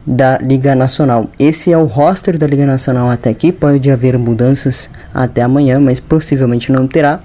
da 0.06 0.38
Liga 0.38 0.74
Nacional. 0.74 1.30
Esse 1.38 1.72
é 1.72 1.78
o 1.78 1.84
roster 1.84 2.38
da 2.38 2.46
Liga 2.46 2.66
Nacional 2.66 3.10
até 3.10 3.30
aqui. 3.30 3.52
Pode 3.52 3.90
haver 3.90 4.18
mudanças 4.18 4.88
até 5.12 5.42
amanhã, 5.42 5.78
mas 5.78 6.00
possivelmente 6.00 6.72
não 6.72 6.86
terá. 6.86 7.20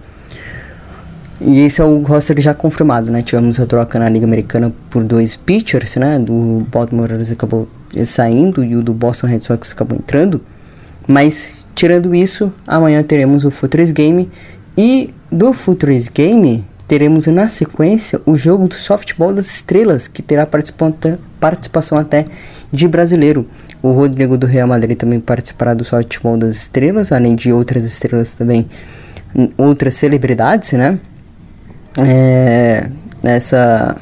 E 1.39 1.59
esse 1.61 1.81
é 1.81 1.83
o 1.83 2.01
roster 2.01 2.39
já 2.41 2.53
confirmado, 2.53 3.11
né? 3.11 3.21
Tivemos 3.21 3.59
a 3.59 3.65
troca 3.65 3.99
na 3.99 4.07
Liga 4.07 4.25
Americana 4.25 4.73
por 4.89 5.03
dois 5.03 5.35
pitchers, 5.35 5.95
né? 5.95 6.17
Do 6.17 6.65
Baltimore 6.71 7.11
acabou 7.31 7.67
saindo 8.05 8.63
e 8.63 8.75
o 8.75 8.81
do 8.81 8.93
Boston 8.93 9.27
Red 9.27 9.41
Sox 9.41 9.71
acabou 9.71 9.97
entrando. 9.97 10.41
Mas 11.07 11.53
tirando 11.73 12.15
isso, 12.15 12.53
amanhã 12.65 13.03
teremos 13.03 13.43
o 13.45 13.51
Futres 13.51 13.91
Game 13.91 14.29
e 14.77 15.13
do 15.31 15.53
Futres 15.53 16.07
Game 16.07 16.63
teremos 16.87 17.27
na 17.27 17.47
sequência 17.47 18.21
o 18.25 18.35
jogo 18.35 18.67
do 18.67 18.75
softball 18.75 19.33
das 19.33 19.47
estrelas, 19.47 20.07
que 20.07 20.21
terá 20.21 20.45
participação 20.45 21.97
até 21.97 22.25
de 22.71 22.87
brasileiro. 22.87 23.47
O 23.81 23.91
Rodrigo 23.91 24.37
do 24.37 24.45
Real 24.47 24.67
Madrid 24.67 24.97
também 24.97 25.19
participará 25.19 25.73
do 25.73 25.83
softball 25.83 26.37
das 26.37 26.55
estrelas, 26.55 27.11
além 27.11 27.35
de 27.35 27.51
outras 27.51 27.85
estrelas 27.85 28.33
também, 28.33 28.67
outras 29.57 29.95
celebridades, 29.95 30.73
né? 30.73 30.99
É, 31.97 32.89
nessa 33.23 33.95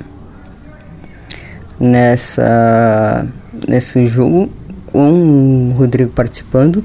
nessa 1.80 3.28
nesse 3.68 4.08
jogo 4.08 4.52
com 4.88 5.72
o 5.72 5.74
Rodrigo 5.78 6.12
participando. 6.12 6.84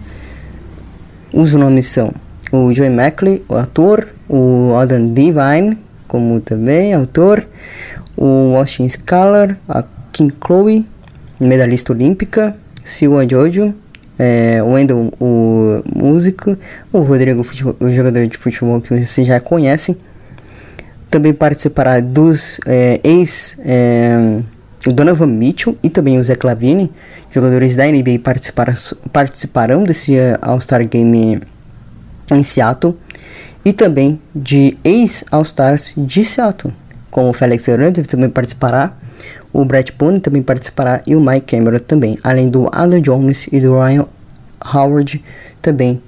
Os 1.33 1.53
nomes 1.55 1.87
são 1.87 2.13
o 2.51 2.73
Joey 2.73 2.91
Mackley, 2.91 3.45
o 3.49 3.55
ator, 3.55 4.09
o 4.29 4.75
Adam 4.77 5.09
Devine, 5.09 5.79
como 6.09 6.41
também 6.41 6.95
autor, 6.95 7.47
o 8.17 8.57
Austin 8.57 8.89
Scalar, 8.89 9.59
a 9.69 9.85
Kim 10.11 10.33
Chloe, 10.45 10.85
medalhista 11.39 11.93
olímpica, 11.93 12.57
Silva 12.83 13.29
Jojo, 13.29 13.75
é, 14.19 14.61
o 14.63 14.73
Wendell, 14.73 15.13
o 15.21 15.83
músico, 15.95 16.57
o 16.93 17.01
Rodrigo, 17.01 17.47
o 17.79 17.93
jogador 17.93 18.27
de 18.27 18.37
futebol 18.37 18.81
que 18.81 18.99
vocês 18.99 19.27
já 19.27 19.39
conhecem. 19.39 19.97
Também 21.09 21.33
participará 21.33 22.01
dos 22.01 22.59
é, 22.67 23.01
ex 23.05 23.57
é, 23.61 24.41
o 24.87 24.93
Donovan 24.93 25.27
Mitchell 25.27 25.77
e 25.83 25.89
também 25.89 26.19
o 26.19 26.25
Zé 26.25 26.35
Clavini, 26.35 26.91
jogadores 27.31 27.77
da 27.77 27.87
NBA 27.87 28.19
participarão 29.13 29.85
desse 29.85 30.17
All-Star 30.41 30.87
Game 30.87 31.41
em 32.31 32.43
Seattle 32.43 32.97
e 33.65 33.73
também 33.73 34.21
de 34.35 34.77
ex-All-Stars 34.85 35.95
de 35.97 36.25
Seattle, 36.25 36.73
como 37.11 37.31
o 37.31 37.33
Felix 37.33 37.67
Hernandez 37.69 38.07
também 38.07 38.31
participará, 38.31 38.93
o 39.53 39.65
Brett 39.65 39.93
Boone 39.93 40.21
também 40.21 40.43
participará 40.43 41.01
e 41.07 41.17
o 41.17 41.21
Mike 41.21 41.57
Cameron 41.57 41.79
também, 41.79 42.19
além 42.23 42.49
do 42.49 42.69
Alan 42.73 43.01
Jones 43.01 43.49
e 43.51 43.61
do 43.61 43.79
Ryan 43.79 44.07
Howard 44.75 45.23
também. 45.63 46.03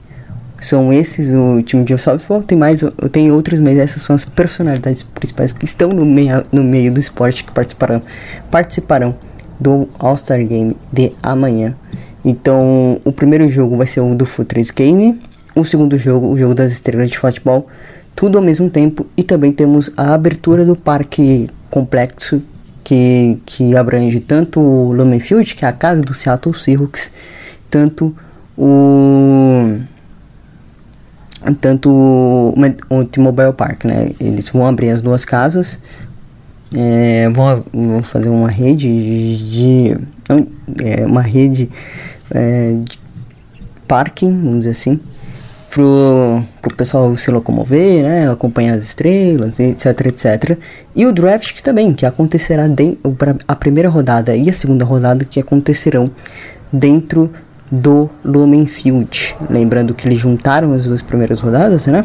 São 0.60 0.92
esses 0.92 1.30
o 1.34 1.62
time 1.62 1.84
de 1.84 1.96
softball, 1.96 2.42
tem 2.42 2.56
mais, 2.56 2.82
tem 3.10 3.32
outros, 3.32 3.58
mas 3.58 3.78
essas 3.78 4.02
são 4.02 4.14
as 4.14 4.26
personalidades 4.26 5.02
principais 5.02 5.54
que 5.54 5.64
estão 5.64 5.88
no 5.88 6.04
meio, 6.04 6.42
no 6.52 6.62
meio 6.62 6.92
do 6.92 7.00
esporte 7.00 7.44
que 7.44 7.50
participarão, 7.50 8.02
participarão 8.50 9.16
do 9.58 9.88
All-Star 9.98 10.44
Game 10.46 10.76
de 10.92 11.12
amanhã. 11.22 11.74
Então, 12.22 13.00
o 13.04 13.10
primeiro 13.10 13.48
jogo 13.48 13.76
vai 13.76 13.86
ser 13.86 14.00
o 14.00 14.14
do 14.14 14.26
Futres 14.26 14.70
Game, 14.70 15.22
o 15.54 15.64
segundo 15.64 15.98
jogo, 15.98 16.28
o 16.28 16.38
jogo 16.38 16.54
das 16.54 16.72
estrelas 16.72 17.10
de 17.10 17.18
futebol, 17.18 17.66
tudo 18.14 18.38
ao 18.38 18.44
mesmo 18.44 18.70
tempo. 18.70 19.06
E 19.16 19.22
também 19.22 19.52
temos 19.52 19.90
a 19.96 20.14
abertura 20.14 20.64
do 20.64 20.76
parque 20.76 21.48
complexo 21.70 22.42
que, 22.82 23.38
que 23.46 23.76
abrange 23.76 24.20
tanto 24.20 24.60
o 24.60 24.92
Lumen 24.92 25.20
Field, 25.20 25.54
que 25.54 25.64
é 25.64 25.68
a 25.68 25.72
casa 25.72 26.02
do 26.02 26.14
Seattle 26.14 26.54
Seahawks, 26.54 27.12
tanto 27.70 28.14
o 28.56 29.80
tanto 31.60 31.90
o 31.90 33.04
T-Mobile 33.04 33.52
Park, 33.54 33.84
né? 33.84 34.10
Eles 34.20 34.50
vão 34.50 34.66
abrir 34.66 34.90
as 34.90 35.00
duas 35.00 35.24
casas, 35.24 35.78
é, 36.74 37.28
vão, 37.30 37.64
vão 37.72 38.02
fazer 38.02 38.28
uma 38.28 38.50
rede 38.50 38.88
de, 38.88 39.50
de 39.50 39.96
é, 40.84 41.06
uma 41.06 41.22
rede 41.22 41.70
é, 42.30 42.72
de 42.84 42.98
parking, 43.88 44.30
vamos 44.30 44.58
dizer 44.60 44.70
assim, 44.70 45.00
pro, 45.70 46.42
pro 46.60 46.74
pessoal 46.76 47.16
se 47.16 47.30
locomover, 47.30 48.02
né, 48.02 48.30
acompanhar 48.30 48.74
as 48.74 48.82
estrelas, 48.82 49.58
etc, 49.60 50.06
etc. 50.06 50.58
E 50.94 51.06
o 51.06 51.12
draft 51.12 51.62
também, 51.62 51.94
que 51.94 52.04
acontecerá 52.04 52.66
de, 52.66 52.98
a 53.46 53.54
primeira 53.54 53.88
rodada 53.88 54.34
e 54.34 54.50
a 54.50 54.52
segunda 54.52 54.84
rodada 54.84 55.24
que 55.24 55.38
acontecerão 55.38 56.10
dentro 56.72 57.30
do 57.70 58.10
Lumen 58.24 58.66
Field. 58.66 59.36
Lembrando 59.48 59.94
que 59.94 60.08
eles 60.08 60.18
juntaram 60.18 60.72
as 60.72 60.84
duas 60.84 61.02
primeiras 61.02 61.40
rodadas, 61.40 61.86
né? 61.86 62.04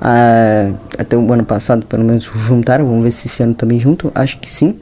Ah, 0.00 0.72
até 0.98 1.16
o 1.16 1.32
ano 1.32 1.44
passado, 1.44 1.86
pelo 1.86 2.04
menos, 2.04 2.24
juntaram. 2.24 2.86
Vamos 2.86 3.04
ver 3.04 3.12
se 3.12 3.28
esse 3.28 3.42
ano 3.42 3.54
também 3.54 3.78
junto. 3.78 4.10
Acho 4.14 4.38
que 4.38 4.50
sim. 4.50 4.76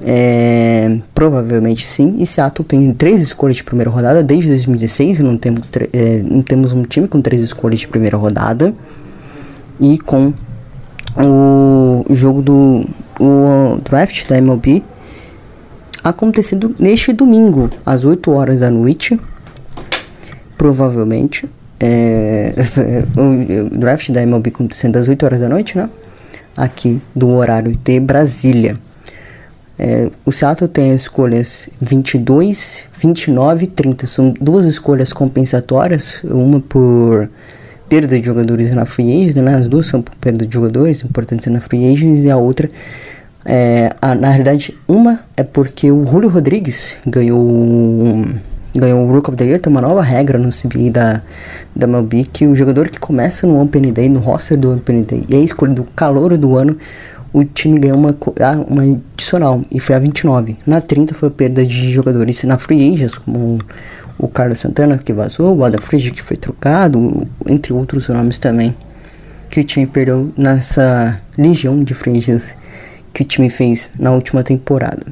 É, 0.00 0.98
provavelmente 1.14 1.86
sim. 1.86 2.16
E 2.18 2.26
Seattle 2.26 2.66
tem 2.66 2.92
três 2.92 3.22
escolhas 3.22 3.56
de 3.56 3.64
primeira 3.64 3.90
rodada 3.90 4.22
desde 4.22 4.48
2016. 4.48 5.20
Não 5.20 5.36
temos, 5.36 5.70
é, 5.92 6.22
não 6.22 6.42
temos 6.42 6.72
um 6.72 6.82
time 6.82 7.08
com 7.08 7.20
três 7.20 7.42
escolhas 7.42 7.80
de 7.80 7.88
primeira 7.88 8.16
rodada. 8.16 8.74
E 9.80 9.98
com 9.98 10.32
o 11.16 12.04
jogo 12.10 12.42
do 12.42 12.84
o 13.20 13.80
draft 13.82 14.28
da 14.28 14.38
MLB 14.38 14.82
acontecendo 16.02 16.74
neste 16.78 17.12
domingo, 17.12 17.70
às 17.84 18.04
8 18.04 18.30
horas 18.30 18.60
da 18.60 18.70
noite. 18.70 19.18
Provavelmente. 20.56 21.48
É, 21.80 22.54
o 23.16 23.78
draft 23.78 24.10
da 24.10 24.22
MLB 24.22 24.50
acontecendo 24.50 24.96
às 24.96 25.08
8 25.08 25.24
horas 25.24 25.40
da 25.40 25.48
noite, 25.48 25.76
né? 25.76 25.88
Aqui 26.56 27.00
do 27.14 27.28
horário 27.28 27.76
de 27.84 28.00
Brasília. 28.00 28.76
É, 29.78 30.10
o 30.24 30.32
Seattle 30.32 30.68
tem 30.68 30.92
as 30.92 31.02
escolhas 31.02 31.68
22, 31.80 32.84
29 33.00 33.64
e 33.64 33.68
30. 33.68 34.06
São 34.06 34.34
duas 34.40 34.64
escolhas 34.64 35.12
compensatórias, 35.12 36.20
uma 36.24 36.60
por 36.60 37.30
perda 37.88 38.18
de 38.18 38.26
jogadores 38.26 38.74
na 38.74 38.84
free 38.84 39.22
agents, 39.22 39.36
né? 39.36 39.54
As 39.54 39.66
duas 39.66 39.86
são 39.86 40.02
por 40.02 40.14
perda 40.16 40.46
de 40.46 40.52
jogadores 40.52 41.02
importantes 41.04 41.46
na 41.50 41.60
free 41.60 41.92
agents 41.92 42.24
e 42.24 42.30
a 42.30 42.36
outra 42.36 42.68
é, 43.44 43.90
a, 44.02 44.14
na 44.14 44.28
realidade 44.28 44.76
uma 44.86 45.20
é 45.34 45.42
porque 45.42 45.90
o 45.90 46.04
Julio 46.06 46.28
Rodrigues 46.28 46.94
ganhou 47.06 48.24
ganhou 48.74 49.08
o 49.08 49.10
Rook 49.10 49.30
of 49.30 49.36
the 49.38 49.44
Year, 49.46 49.58
tem 49.58 49.70
uma 49.70 49.80
nova 49.80 50.02
regra 50.02 50.38
no 50.38 50.50
CBA 50.50 50.90
da, 50.92 51.22
da 51.74 51.86
MLB 51.86 52.28
que 52.30 52.46
o 52.46 52.54
jogador 52.54 52.90
que 52.90 53.00
começa 53.00 53.46
no 53.46 53.60
Open 53.60 53.90
Day, 53.90 54.08
no 54.08 54.20
roster 54.20 54.58
do 54.58 54.74
Open 54.74 55.02
Day 55.02 55.24
e 55.28 55.34
é 55.34 55.38
escolhido 55.40 55.86
calor 55.96 56.36
do 56.36 56.56
ano 56.56 56.76
o 57.32 57.44
time 57.44 57.78
ganhou 57.78 57.98
uma, 57.98 58.16
ah, 58.40 58.64
uma 58.68 58.82
adicional 58.82 59.62
e 59.70 59.78
foi 59.78 59.94
a 59.94 59.98
29. 59.98 60.56
Na 60.66 60.80
30 60.80 61.14
foi 61.14 61.28
a 61.28 61.32
perda 61.32 61.64
de 61.64 61.92
jogadores 61.92 62.42
na 62.44 62.58
free 62.58 62.94
agents, 62.94 63.18
como 63.18 63.58
o 64.18 64.28
Carlos 64.28 64.58
Santana 64.58 64.98
que 64.98 65.12
vazou, 65.12 65.56
o 65.56 65.64
Adam 65.64 65.80
Frige 65.80 66.10
que 66.10 66.22
foi 66.22 66.36
trocado, 66.36 67.26
entre 67.46 67.72
outros 67.72 68.08
nomes 68.08 68.38
também, 68.38 68.74
que 69.50 69.60
o 69.60 69.64
time 69.64 69.86
perdeu 69.86 70.32
nessa 70.36 71.20
legião 71.36 71.82
de 71.82 71.94
free 71.94 72.18
agents 72.18 72.54
que 73.12 73.22
o 73.22 73.24
time 73.24 73.50
fez 73.50 73.90
na 73.98 74.10
última 74.10 74.42
temporada. 74.42 75.06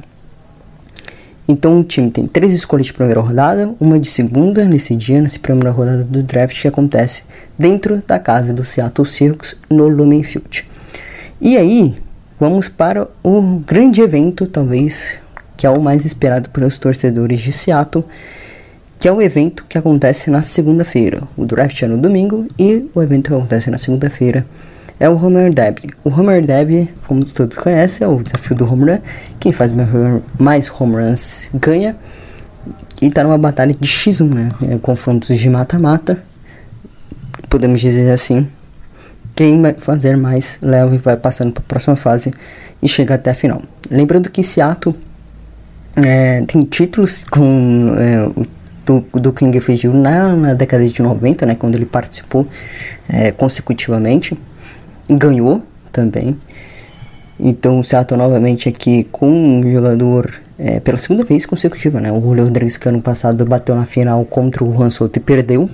Então 1.47 1.79
o 1.79 1.83
time 1.83 2.11
tem 2.11 2.27
três 2.27 2.53
escolhas 2.53 2.87
de 2.87 2.93
primeira 2.93 3.21
rodada, 3.21 3.73
uma 3.79 3.97
de 3.97 4.07
segunda 4.07 4.65
nesse 4.65 4.93
dia, 4.95 5.21
nessa 5.21 5.39
primeira 5.39 5.71
rodada 5.71 6.03
do 6.03 6.21
draft 6.21 6.61
que 6.61 6.67
acontece 6.67 7.23
dentro 7.57 8.03
da 8.05 8.19
casa 8.19 8.51
do 8.51 8.65
Seattle 8.65 9.07
Seahawks 9.07 9.55
no 9.69 9.87
Lumen 9.87 10.23
Field. 10.23 10.67
E 11.39 11.55
aí, 11.55 11.97
Vamos 12.39 12.69
para 12.69 13.07
o 13.23 13.63
grande 13.65 13.99
evento, 13.99 14.45
talvez, 14.45 15.17
que 15.57 15.65
é 15.65 15.69
o 15.71 15.81
mais 15.81 16.05
esperado 16.05 16.51
pelos 16.51 16.77
torcedores 16.77 17.39
de 17.39 17.51
Seattle, 17.51 18.05
que 18.99 19.07
é 19.07 19.11
o 19.11 19.19
evento 19.19 19.65
que 19.67 19.75
acontece 19.75 20.29
na 20.29 20.43
segunda-feira. 20.43 21.23
O 21.35 21.47
draft 21.47 21.81
é 21.81 21.87
no 21.87 21.97
domingo 21.97 22.47
e 22.57 22.87
o 22.93 23.01
evento 23.01 23.29
que 23.29 23.33
acontece 23.33 23.71
na 23.71 23.79
segunda-feira 23.79 24.45
é 24.99 25.09
o 25.09 25.15
Homer 25.15 25.51
Derby. 25.51 25.89
O 26.03 26.09
Homer 26.09 26.45
Derby, 26.45 26.87
como 27.07 27.25
todos 27.25 27.57
conhecem, 27.57 28.05
é 28.05 28.07
o 28.07 28.21
desafio 28.21 28.55
do 28.55 28.71
home 28.71 28.91
run. 28.91 28.99
Quem 29.39 29.51
faz 29.51 29.73
mais 30.39 30.69
home 30.69 30.95
runs 30.95 31.49
ganha. 31.55 31.95
E 33.01 33.09
tá 33.09 33.23
numa 33.23 33.37
batalha 33.39 33.73
de 33.73 33.89
X1, 33.89 34.31
né? 34.31 34.51
É, 34.69 34.77
confrontos 34.77 35.35
de 35.35 35.49
mata-mata. 35.49 36.21
Podemos 37.49 37.81
dizer 37.81 38.11
assim 38.11 38.47
quem 39.37 39.61
fazer 39.77 40.17
mais 40.17 40.57
leva 40.63 40.95
e 40.95 40.97
vai 40.97 41.15
passando 41.15 41.51
para 41.51 41.61
a 41.61 41.67
próxima 41.67 41.95
fase 41.95 42.33
e 42.81 42.89
chega 42.89 43.13
até 43.13 43.29
a 43.29 43.33
final. 43.35 43.61
Lembrando 43.89 44.31
que 44.31 44.41
Seattle 44.41 44.95
é, 45.95 46.41
tem 46.41 46.63
títulos 46.63 47.23
com 47.23 47.93
é, 47.95 48.45
do, 48.83 49.05
do 49.19 49.31
King 49.31 49.61
Field 49.61 49.89
na, 49.89 50.35
na 50.35 50.53
década 50.55 50.87
de 50.87 51.01
90, 51.03 51.45
né, 51.45 51.53
quando 51.53 51.75
ele 51.75 51.85
participou 51.85 52.47
é, 53.07 53.31
consecutivamente, 53.31 54.35
ganhou 55.07 55.61
também. 55.91 56.35
Então 57.39 57.79
o 57.79 57.83
Seattle 57.83 58.19
novamente 58.19 58.67
aqui 58.67 59.03
com 59.11 59.29
um 59.29 59.71
jogador 59.71 60.33
é, 60.57 60.79
pela 60.79 60.97
segunda 60.97 61.23
vez 61.23 61.45
consecutiva, 61.45 62.01
né? 62.01 62.11
O 62.11 62.19
Julio 62.19 62.45
Rodrigues 62.45 62.75
que 62.75 62.89
ano 62.89 63.03
passado 63.03 63.45
bateu 63.45 63.75
na 63.75 63.85
final 63.85 64.25
contra 64.25 64.63
o 64.63 64.73
Juan 64.73 64.89
Soto 64.89 65.17
e 65.17 65.19
perdeu 65.19 65.69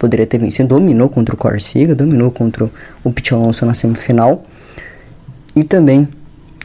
poderia 0.00 0.26
ter 0.26 0.38
vencido, 0.38 0.70
dominou 0.70 1.10
contra 1.10 1.34
o 1.34 1.38
Corsiga, 1.38 1.94
dominou 1.94 2.30
contra 2.30 2.70
o 3.04 3.12
Pete 3.12 3.34
Alonso 3.34 3.66
na 3.66 3.74
semifinal 3.74 4.42
e 5.54 5.62
também 5.62 6.08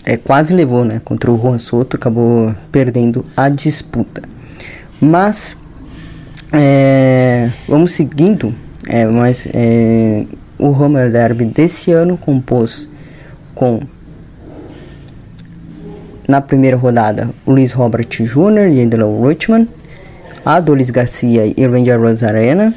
é, 0.06 0.16
quase 0.16 0.54
levou 0.54 0.86
né, 0.86 1.02
contra 1.04 1.30
o 1.30 1.38
Juan 1.38 1.58
Soto, 1.58 1.98
acabou 1.98 2.56
perdendo 2.72 3.26
a 3.36 3.50
disputa. 3.50 4.24
Mas 5.02 5.58
é, 6.54 7.52
vamos 7.68 7.92
seguindo, 7.92 8.56
é, 8.88 9.06
mas 9.06 9.46
é, 9.54 10.26
o 10.58 10.70
Homer 10.70 11.12
Derby 11.12 11.44
desse 11.44 11.92
ano 11.92 12.18
compôs 12.18 12.88
com 13.54 13.82
na 16.26 16.40
primeira 16.40 16.78
rodada 16.78 17.30
Luiz 17.46 17.74
Robert 17.74 18.08
Jr. 18.08 18.70
e 18.72 18.82
Angelo 18.82 19.28
Richmond, 19.28 19.68
Adolis 20.46 20.90
Garcia 20.90 21.46
e 21.46 21.68
Ranger 21.68 22.00
Rosarena, 22.00 22.74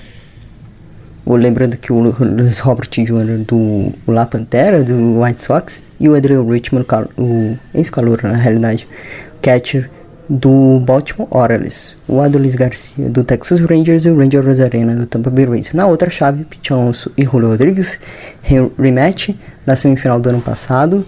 lembrando 1.36 1.76
que 1.76 1.92
o 1.92 1.98
Luiz 1.98 2.58
Robert 2.60 2.88
Jr. 2.90 3.44
do 3.46 3.92
La 4.06 4.24
Pantera, 4.24 4.82
do 4.82 5.20
White 5.20 5.42
Sox, 5.42 5.82
e 6.00 6.08
o 6.08 6.14
Adrian 6.14 6.44
Richmond, 6.44 6.86
o 7.16 7.56
ex-calor 7.74 8.22
na 8.22 8.36
realidade, 8.36 8.88
catcher 9.42 9.90
do 10.28 10.80
Baltimore 10.80 11.28
Orioles, 11.30 11.96
o 12.06 12.20
Adolis 12.20 12.54
Garcia 12.54 13.08
do 13.08 13.24
Texas 13.24 13.60
Rangers 13.62 14.04
e 14.04 14.10
o 14.10 14.18
Ranger 14.18 14.44
Rosarena 14.44 14.94
do 14.94 15.06
Tampa 15.06 15.30
Bay 15.30 15.46
Rays. 15.46 15.72
Na 15.72 15.86
outra 15.86 16.10
chave, 16.10 16.44
Pete 16.44 16.72
Alonso 16.72 17.10
e 17.16 17.24
Julio 17.24 17.48
Rodrigues, 17.48 17.98
rematch 18.78 19.30
na 19.66 19.74
semifinal 19.74 20.20
do 20.20 20.28
ano 20.28 20.40
passado, 20.40 21.04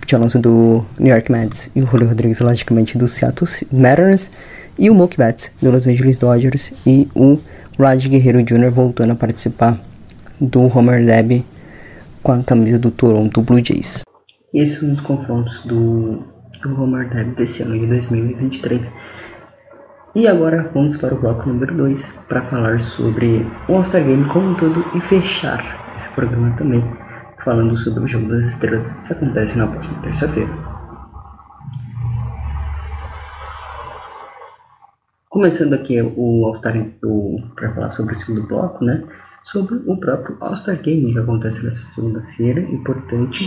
Pete 0.00 0.16
Alonso 0.16 0.38
do 0.38 0.84
New 0.98 1.12
York 1.12 1.30
Mets 1.30 1.70
e 1.76 1.80
o 1.80 1.86
Julio 1.86 2.08
Rodrigues, 2.08 2.40
logicamente, 2.40 2.98
do 2.98 3.06
Seattle 3.06 3.48
Mariners, 3.72 4.30
e 4.78 4.90
o 4.90 4.94
Mookie 4.94 5.16
Betts 5.16 5.50
do 5.62 5.70
Los 5.70 5.86
Angeles 5.86 6.18
Dodgers 6.18 6.72
e 6.84 7.08
o 7.14 7.38
Raj 7.78 8.08
Guerreiro 8.08 8.42
Jr. 8.42 8.70
voltando 8.70 9.12
a 9.12 9.14
participar 9.14 9.78
do 10.40 10.62
Homer 10.62 11.04
Derby 11.04 11.44
com 12.22 12.32
a 12.32 12.42
camisa 12.42 12.78
do 12.78 12.90
Toronto 12.90 13.42
Blue 13.42 13.62
Jays. 13.62 14.02
Esses 14.54 14.78
são 14.78 14.92
os 14.92 15.00
confrontos 15.02 15.60
do, 15.66 16.24
do 16.62 16.82
Homer 16.82 17.08
Derby 17.10 17.36
desse 17.36 17.62
ano 17.62 17.78
de 17.78 17.86
2023. 17.86 18.90
E 20.14 20.26
agora 20.26 20.70
vamos 20.72 20.96
para 20.96 21.14
o 21.14 21.20
bloco 21.20 21.46
número 21.46 21.76
2 21.76 22.06
para 22.28 22.42
falar 22.48 22.80
sobre 22.80 23.46
o 23.68 23.74
All-Star 23.74 24.02
Game 24.02 24.24
como 24.28 24.52
um 24.52 24.54
todo 24.54 24.82
e 24.94 25.00
fechar 25.02 25.94
esse 25.96 26.08
programa 26.10 26.56
também 26.56 26.82
falando 27.44 27.76
sobre 27.76 28.04
o 28.04 28.08
Jogo 28.08 28.28
das 28.28 28.46
Estrelas 28.46 28.92
que 29.06 29.12
acontece 29.12 29.58
na 29.58 29.66
próxima 29.66 30.00
terça-feira. 30.00 30.65
Começando 35.36 35.74
aqui 35.74 36.00
o 36.00 36.46
All-Star 36.46 36.72
para 37.56 37.74
falar 37.74 37.90
sobre 37.90 38.14
o 38.14 38.16
segundo 38.16 38.46
bloco, 38.46 38.82
né? 38.82 39.04
Sobre 39.42 39.74
o 39.86 39.94
próprio 40.00 40.34
All-Star 40.40 40.80
Game 40.80 41.12
que 41.12 41.18
acontece 41.18 41.62
nessa 41.62 41.84
segunda-feira, 41.92 42.62
importante. 42.62 43.46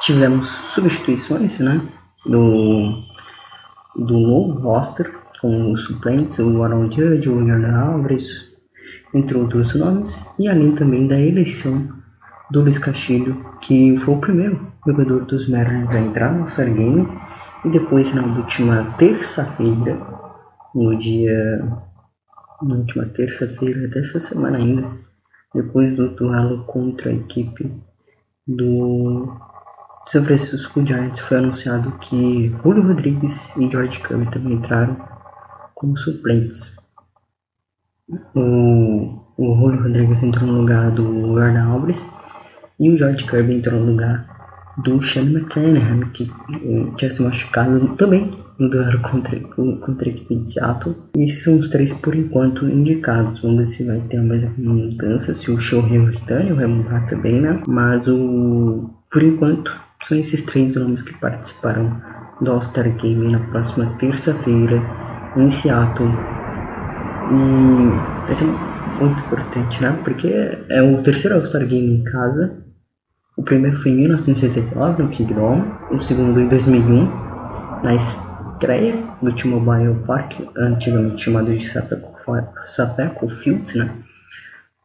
Tivemos 0.00 0.48
substituições, 0.48 1.60
né? 1.60 1.80
Do, 2.26 3.00
do 3.94 4.18
novo 4.18 4.58
roster, 4.58 5.08
com 5.40 5.70
os 5.70 5.84
suplentes, 5.84 6.40
o 6.40 6.64
Aaron 6.64 6.90
Judge, 6.90 7.28
o 7.28 7.46
Jordan 7.46 7.78
Alvarez, 7.78 8.52
entre 9.14 9.38
outros 9.38 9.72
nomes, 9.76 10.28
e 10.36 10.48
além 10.48 10.74
também 10.74 11.06
da 11.06 11.16
eleição 11.16 11.90
do 12.50 12.62
Luiz 12.62 12.76
Castilho, 12.76 13.36
que 13.60 13.96
foi 13.98 14.14
o 14.14 14.20
primeiro 14.20 14.66
jogador 14.84 15.26
dos 15.26 15.48
Mariners 15.48 15.90
a 15.90 16.00
entrar 16.00 16.32
no 16.32 16.42
All-Star 16.42 16.74
Game 16.74 17.06
e 17.64 17.70
depois, 17.70 18.12
na 18.14 18.22
última 18.22 18.94
terça-feira, 18.98 19.98
no 20.74 20.96
dia. 20.96 21.58
Na 22.62 22.74
última 22.74 23.06
terça-feira 23.06 23.86
dessa 23.88 24.18
semana 24.18 24.58
ainda, 24.58 24.90
depois 25.54 25.96
do 25.96 26.08
duelo 26.16 26.64
contra 26.64 27.10
a 27.10 27.14
equipe 27.14 27.72
do 28.46 29.32
São 30.08 30.24
Francisco 30.24 30.84
Giants, 30.84 31.20
foi 31.20 31.38
anunciado 31.38 31.92
que 31.98 32.48
Julio 32.62 32.86
Rodrigues 32.86 33.56
e 33.56 33.70
George 33.70 34.00
Kirby 34.00 34.30
também 34.32 34.54
entraram 34.54 34.96
como 35.74 35.96
suplentes. 35.96 36.76
O, 38.34 39.20
o 39.36 39.54
Julio 39.56 39.82
Rodrigues 39.82 40.22
entrou 40.24 40.46
no 40.46 40.60
lugar 40.60 40.90
do 40.90 41.04
Jordan 41.34 41.64
Alves 41.64 42.10
e 42.80 42.90
o 42.90 42.98
George 42.98 43.24
Kirby 43.24 43.54
entrou 43.54 43.78
no 43.78 43.92
lugar 43.92 44.37
do 44.84 45.02
Shane 45.02 45.34
McClanahan, 45.34 46.00
que 46.12 46.24
eh, 46.24 46.86
tinha 46.96 47.10
se 47.10 47.22
machucado 47.22 47.96
também 47.96 48.32
duelo 48.66 48.98
contra, 49.00 49.38
contra 49.40 50.08
a 50.08 50.10
equipe 50.10 50.34
de 50.34 50.52
Seattle. 50.52 50.96
E 51.16 51.28
são 51.30 51.58
os 51.58 51.68
três 51.68 51.92
por 51.92 52.14
enquanto 52.14 52.66
indicados. 52.66 53.40
Vamos 53.40 53.58
ver 53.58 53.64
se 53.66 53.86
vai 53.86 54.00
ter 54.08 54.16
a 54.16 54.22
mesma 54.22 54.52
mudança, 54.58 55.32
se 55.34 55.50
o 55.50 55.58
show 55.58 55.80
retorna 55.80 56.54
vai 56.54 56.66
mudar 56.66 57.06
também, 57.08 57.40
né? 57.40 57.62
Mas 57.68 58.08
o 58.08 58.90
por 59.10 59.22
enquanto 59.22 59.70
são 60.02 60.18
esses 60.18 60.42
três 60.42 60.74
nomes 60.74 61.02
que 61.02 61.18
participaram 61.18 62.00
do 62.40 62.50
All-Star 62.50 62.90
Game 62.96 63.32
na 63.32 63.40
próxima 63.50 63.86
terça-feira 63.98 64.82
em 65.36 65.48
Seattle. 65.48 66.08
E 67.30 68.26
vai 68.26 68.34
ser 68.34 68.44
muito 68.44 69.20
importante, 69.20 69.80
né? 69.82 69.98
Porque 70.04 70.28
é 70.68 70.82
o 70.82 71.02
terceiro 71.02 71.36
All-Star 71.36 71.66
Game 71.66 72.00
em 72.00 72.04
casa. 72.04 72.67
O 73.38 73.42
primeiro 73.44 73.76
foi 73.76 73.92
em 73.92 73.98
1979 73.98 75.00
no 75.00 75.08
Kingdom, 75.10 75.64
o 75.92 76.00
segundo 76.00 76.40
em 76.40 76.48
2001 76.48 77.04
na 77.84 77.94
estreia 77.94 78.98
do 79.22 79.32
T-Mobile 79.32 79.94
Park, 80.04 80.40
antigamente 80.56 81.22
chamado 81.22 81.54
de 81.54 81.64
Sapeco 82.66 83.28
Fields, 83.28 83.74
né? 83.76 83.90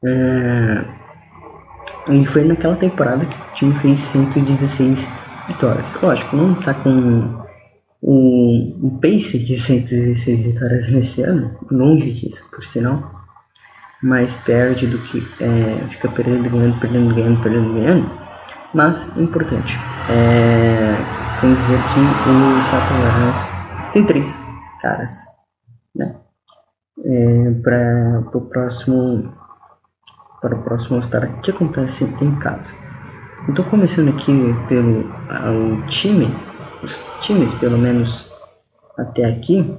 É... 0.05 0.83
E 2.11 2.23
foi 2.25 2.43
naquela 2.43 2.75
temporada 2.75 3.25
que 3.25 3.35
o 3.35 3.53
time 3.55 3.73
fez 3.73 3.99
116 4.01 5.09
vitórias. 5.47 5.91
Lógico, 5.99 6.35
não 6.35 6.53
tá 6.61 6.75
com 6.75 7.43
o, 8.03 8.87
o 8.87 8.99
pace 9.01 9.39
de 9.39 9.57
116 9.59 10.45
vitórias 10.45 10.89
nesse 10.89 11.23
ano, 11.23 11.57
longe 11.71 12.11
disso, 12.11 12.47
por 12.51 12.63
sinal, 12.63 13.25
mais 14.03 14.35
perde 14.35 14.85
do 14.85 14.99
que 15.05 15.27
é, 15.39 15.87
fica 15.89 16.07
perdendo, 16.09 16.51
ganhando, 16.51 16.79
perdendo, 16.79 17.15
ganhando, 17.15 17.41
perdendo, 17.41 17.73
ganhando. 17.73 18.22
Mas, 18.73 19.15
importante, 19.17 19.77
é, 20.09 20.97
vamos 21.41 21.57
dizer 21.57 21.83
que 21.85 21.99
o 21.99 22.61
Seattle 22.61 23.01
tem 23.93 24.05
três 24.05 24.27
caras, 24.81 25.11
né? 25.95 26.15
É, 27.05 27.51
para 27.61 28.37
o 28.37 28.41
próximo 28.41 29.33
para 30.41 30.55
o 30.55 30.63
próximo 30.63 30.99
estar 30.99 31.41
que 31.41 31.51
acontece 31.51 32.03
em 32.03 32.35
casa. 32.39 32.73
Então 33.47 33.63
começando 33.65 34.09
aqui 34.09 34.31
pelo 34.67 35.05
o 35.05 35.85
time 35.87 36.27
os 36.83 37.01
times, 37.19 37.53
pelo 37.53 37.77
menos 37.77 38.29
até 38.97 39.25
aqui, 39.25 39.77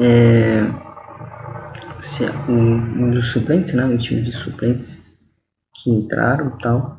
é, 0.00 0.64
se, 2.00 2.24
um, 2.48 2.74
um 3.04 3.10
dos 3.10 3.30
suplentes, 3.30 3.72
né, 3.72 3.84
o 3.84 3.98
time 3.98 4.22
de 4.22 4.32
suplentes 4.32 5.07
que 5.88 5.90
entraram 5.90 6.50
tal, 6.62 6.98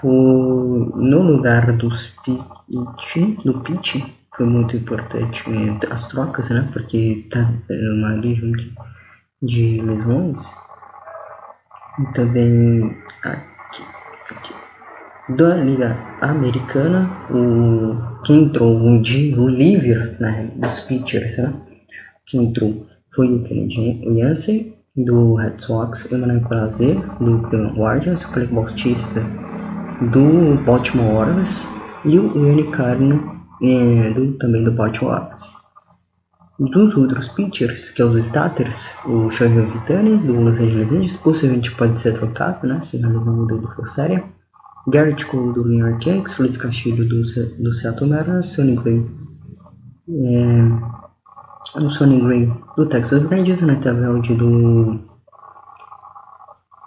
foi 0.00 0.10
no 0.10 1.22
lugar 1.22 1.76
dos 1.76 2.16
pitch, 2.24 3.44
do 3.44 3.60
pitch, 3.60 4.02
foi 4.34 4.46
muito 4.46 4.74
importante 4.76 5.44
as 5.90 6.06
trocas, 6.08 6.48
né, 6.48 6.66
porque 6.72 7.28
tá 7.30 7.52
uma 7.68 8.18
de, 8.18 8.72
de 9.42 9.82
lesões, 9.82 10.40
e 11.98 12.12
também 12.14 12.96
aqui, 13.22 13.82
aqui 14.30 14.54
da 15.36 15.56
Liga 15.56 15.96
Americana, 16.22 17.10
o, 17.30 18.22
que 18.22 18.32
entrou 18.32 18.76
um 18.78 19.02
dia, 19.02 19.38
o 19.38 19.48
Liver, 19.48 20.16
né, 20.18 20.50
dos 20.56 20.80
pitchers, 20.80 21.36
né, 21.36 21.52
que 22.24 22.38
entrou 22.38 22.86
foi 23.12 23.26
o 23.26 23.42
Kennedy 23.42 24.00
Jansen, 24.18 24.79
do 24.96 25.34
Red 25.34 25.54
Sox, 25.58 26.10
Emmanuel 26.10 26.40
Prazer, 26.42 27.00
do 27.18 27.38
Guardians, 27.76 28.24
o 28.24 28.32
Craig 28.32 28.52
Bautista, 28.52 29.20
do 30.12 30.62
Baltimore 30.64 31.14
Orioles, 31.14 31.62
e 32.04 32.18
o 32.18 32.46
Ian 32.46 32.70
Carno, 32.70 33.40
é, 33.62 34.10
do, 34.10 34.32
também 34.38 34.64
do 34.64 34.72
Baltimore 34.72 35.14
Orioles. 35.14 35.60
Dos 36.58 36.94
outros 36.96 37.28
pitchers, 37.28 37.88
que 37.88 38.02
é 38.02 38.04
os 38.04 38.18
starters, 38.26 38.90
o 39.06 39.30
Shohei 39.30 39.64
Vitani, 39.64 40.18
do 40.18 40.34
Los 40.34 40.58
Angeles 40.58 40.92
Angels, 40.92 41.16
possivelmente 41.16 41.70
pode 41.74 41.98
ser 42.00 42.14
trocado, 42.14 42.66
né, 42.66 42.82
se 42.82 43.02
a 43.02 43.08
lesão 43.08 43.46
dele 43.46 43.66
for 43.74 43.86
séria. 43.88 44.24
Garrett 44.88 45.24
Cole 45.26 45.54
do 45.54 45.64
New 45.64 45.86
York 45.86 46.08
Yankees, 46.08 46.36
Luiz 46.38 46.56
Castilho 46.56 47.08
do, 47.08 47.22
do 47.22 47.72
Seattle 47.72 48.10
Mariners, 48.10 48.48
Sonny 48.48 48.76
Gray, 48.76 49.06
é, 50.08 50.99
o 51.76 51.90
Sonny 51.90 52.20
Gray 52.20 52.52
do 52.76 52.86
Texas 52.86 53.22
Rangers, 53.24 53.60
Nathan 53.60 53.94
Veld 53.94 54.34
do 54.34 55.00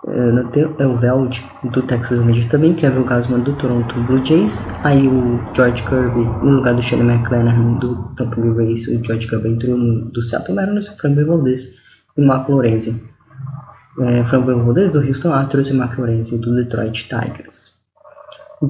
é, 0.06 0.86
o 0.86 0.98
Veld 0.98 1.44
do 1.72 1.82
Texas 1.84 2.20
Rangers 2.20 2.46
também, 2.48 2.74
Kevin 2.74 3.04
Gausman 3.04 3.40
do 3.40 3.56
Toronto 3.56 4.02
Blue 4.04 4.24
Jays, 4.24 4.68
aí 4.84 5.08
o 5.08 5.40
George 5.56 5.82
Kirby 5.84 6.26
no 6.44 6.58
lugar 6.58 6.76
do 6.76 6.82
Shane 6.82 7.10
McClanahan 7.10 7.74
do 7.80 7.96
Tampa 8.18 8.40
Bay 8.40 8.54
Rays, 8.54 8.88
o 8.88 9.04
George 9.04 9.28
Kirby 9.28 9.50
entrou 9.50 9.78
no, 9.78 10.06
do 10.06 10.22
Seattle 10.22 10.56
Mariners, 10.56 10.90
o 10.90 10.98
Framber 10.98 11.26
Valdez 11.26 11.74
e 12.18 12.22
Marco 12.22 12.52
Lorenzi. 12.52 13.02
É, 14.02 14.26
Framber 14.26 14.58
Valdez 14.58 14.92
do 14.92 15.00
Houston 15.00 15.34
Astros 15.34 15.70
e 15.70 15.74
Marco 15.74 16.02
Lorenzi 16.02 16.38
do 16.38 16.54
Detroit 16.56 17.08
Tigers 17.08 17.74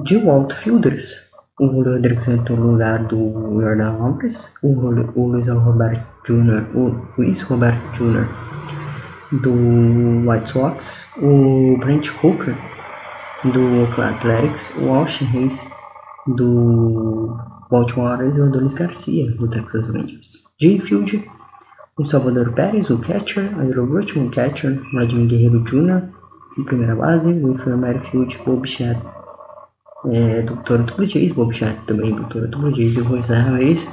de 0.02 0.16
outfielders. 0.28 1.30
O 1.60 1.68
Julio 1.68 1.92
Rodrigues 1.92 2.26
entrou 2.26 2.58
no 2.58 2.72
lugar 2.72 3.04
do 3.04 3.60
Jordan 3.60 3.92
Lopes, 3.98 4.52
o, 4.60 4.70
o 4.70 5.26
Luiz 5.28 5.46
Roberto 5.46 6.04
Jr., 6.24 6.66
o 6.74 7.06
Luiz 7.16 7.42
Roberto 7.42 7.92
Jr. 7.92 8.26
do 9.40 10.28
White 10.28 10.50
Sox, 10.50 11.06
o 11.18 11.76
Brent 11.78 12.08
Hooker 12.08 12.56
do 13.52 13.82
Oakland 13.82 14.16
Athletics, 14.16 14.74
o 14.78 14.88
Austin 14.90 15.26
Hayes 15.26 15.64
do 16.26 17.36
Baltimore 17.70 18.24
e 18.24 18.40
o 18.40 18.46
Adonis 18.46 18.74
Garcia 18.74 19.30
do 19.36 19.46
Texas 19.46 19.86
Rangers. 19.86 20.42
De 20.58 20.72
infield, 20.72 21.24
o 21.96 22.04
Salvador 22.04 22.52
Pérez, 22.54 22.90
o 22.90 22.98
catcher, 22.98 23.56
Andrew 23.60 23.86
Rutman, 23.86 24.26
o 24.26 24.30
catcher, 24.32 24.80
Vladimir 24.90 25.28
Guerreiro 25.28 25.62
Jr., 25.62 26.02
em 26.58 26.64
primeira 26.64 26.96
base, 26.96 27.32
o 27.32 27.52
Infirmary 27.52 28.00
Field, 28.10 28.40
Bob 28.44 28.66
Shed 28.66 28.98
é, 30.06 30.42
doutora 30.42 30.82
Blue 30.82 31.06
Jays, 31.06 31.32
Bob 31.32 31.54
Chat 31.54 31.78
também, 31.86 32.14
doutora 32.14 32.46
Blue 32.48 32.74
Jays 32.74 32.96
e 32.96 33.00
o 33.00 33.04
José 33.04 33.38
Ramirez. 33.38 33.88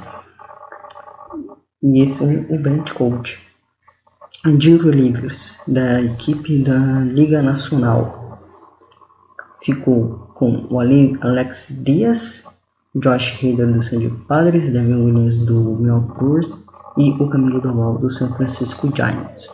E 1.82 2.02
esse 2.02 2.22
é 2.24 2.46
o 2.48 2.58
bench 2.58 2.94
coach 2.94 3.40
de 4.44 4.76
relievers 4.76 5.58
da 5.66 6.02
equipe 6.02 6.62
da 6.62 7.00
Liga 7.00 7.40
Nacional. 7.42 8.40
Ficou 9.62 10.30
com 10.34 10.66
o 10.70 10.80
Alex 10.80 11.74
Dias, 11.84 12.44
Josh 12.96 13.38
Hader 13.42 13.72
do 13.72 13.82
San 13.82 13.98
Diego 13.98 14.18
Padres, 14.26 14.72
Devin 14.72 15.04
Williams 15.04 15.38
do 15.46 15.76
Milwaukee 15.76 16.18
Brewers 16.18 16.64
e 16.98 17.10
o 17.12 17.28
Camilo 17.28 17.60
Doval 17.60 17.98
do 17.98 18.10
San 18.10 18.34
Francisco 18.34 18.90
Giants. 18.94 19.48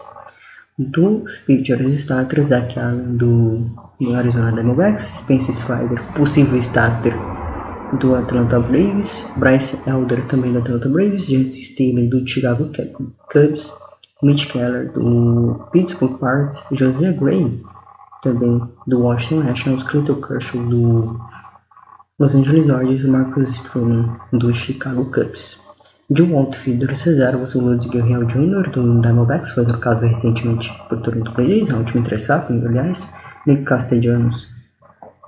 Dos 0.79 1.39
pitchers 1.41 2.03
starters, 2.03 2.49
Zach 2.49 2.79
Allen 2.79 3.17
do 3.17 4.15
Arizona 4.15 4.53
Diamondbacks, 4.53 5.07
Spencer 5.19 5.53
Strider, 5.53 6.01
possível 6.15 6.57
starter 6.61 7.15
do 7.99 8.15
Atlanta 8.15 8.61
Braves, 8.61 9.27
Bryce 9.37 9.77
Elder 9.89 10.25
também 10.29 10.53
do 10.53 10.61
Atlanta 10.61 10.89
Braves, 10.89 11.27
Jesse 11.27 11.61
Staley 11.63 12.07
do 12.09 12.25
Chicago 12.25 12.71
Cubs, 13.33 13.73
Mitch 14.23 14.47
Keller 14.47 14.93
do 14.93 15.67
Pittsburgh 15.73 16.17
Pirates, 16.21 16.63
José 16.71 17.13
Gray 17.13 17.61
também 18.23 18.63
do 18.87 19.01
Washington 19.01 19.49
Nationals, 19.49 19.83
Clinton 19.83 20.21
Kershaw 20.21 20.63
do 20.63 21.19
Los 22.21 22.37
Angeles 22.37 22.67
Dodgers 22.67 23.05
Marcus 23.05 23.51
Stroman 23.51 24.17
do 24.33 24.55
Chicago 24.55 25.07
Cubs. 25.07 25.68
Um 26.11 26.39
outfielder 26.39 26.91
o 27.55 27.61
Ludwig 27.61 27.91
Guerrero 27.91 28.25
Jr. 28.25 28.71
do 28.71 28.99
Diamondbacks 29.03 29.51
foi 29.51 29.67
trocado 29.67 30.07
recentemente 30.07 30.73
por 30.89 30.99
Toronto 31.03 31.33
Blue 31.33 31.47
Jays, 31.47 31.69
na 31.69 31.77
última 31.77 32.01
interessada, 32.01 32.47
aliás. 32.49 33.07
Nick 33.47 33.65
Castellanos 33.65 34.49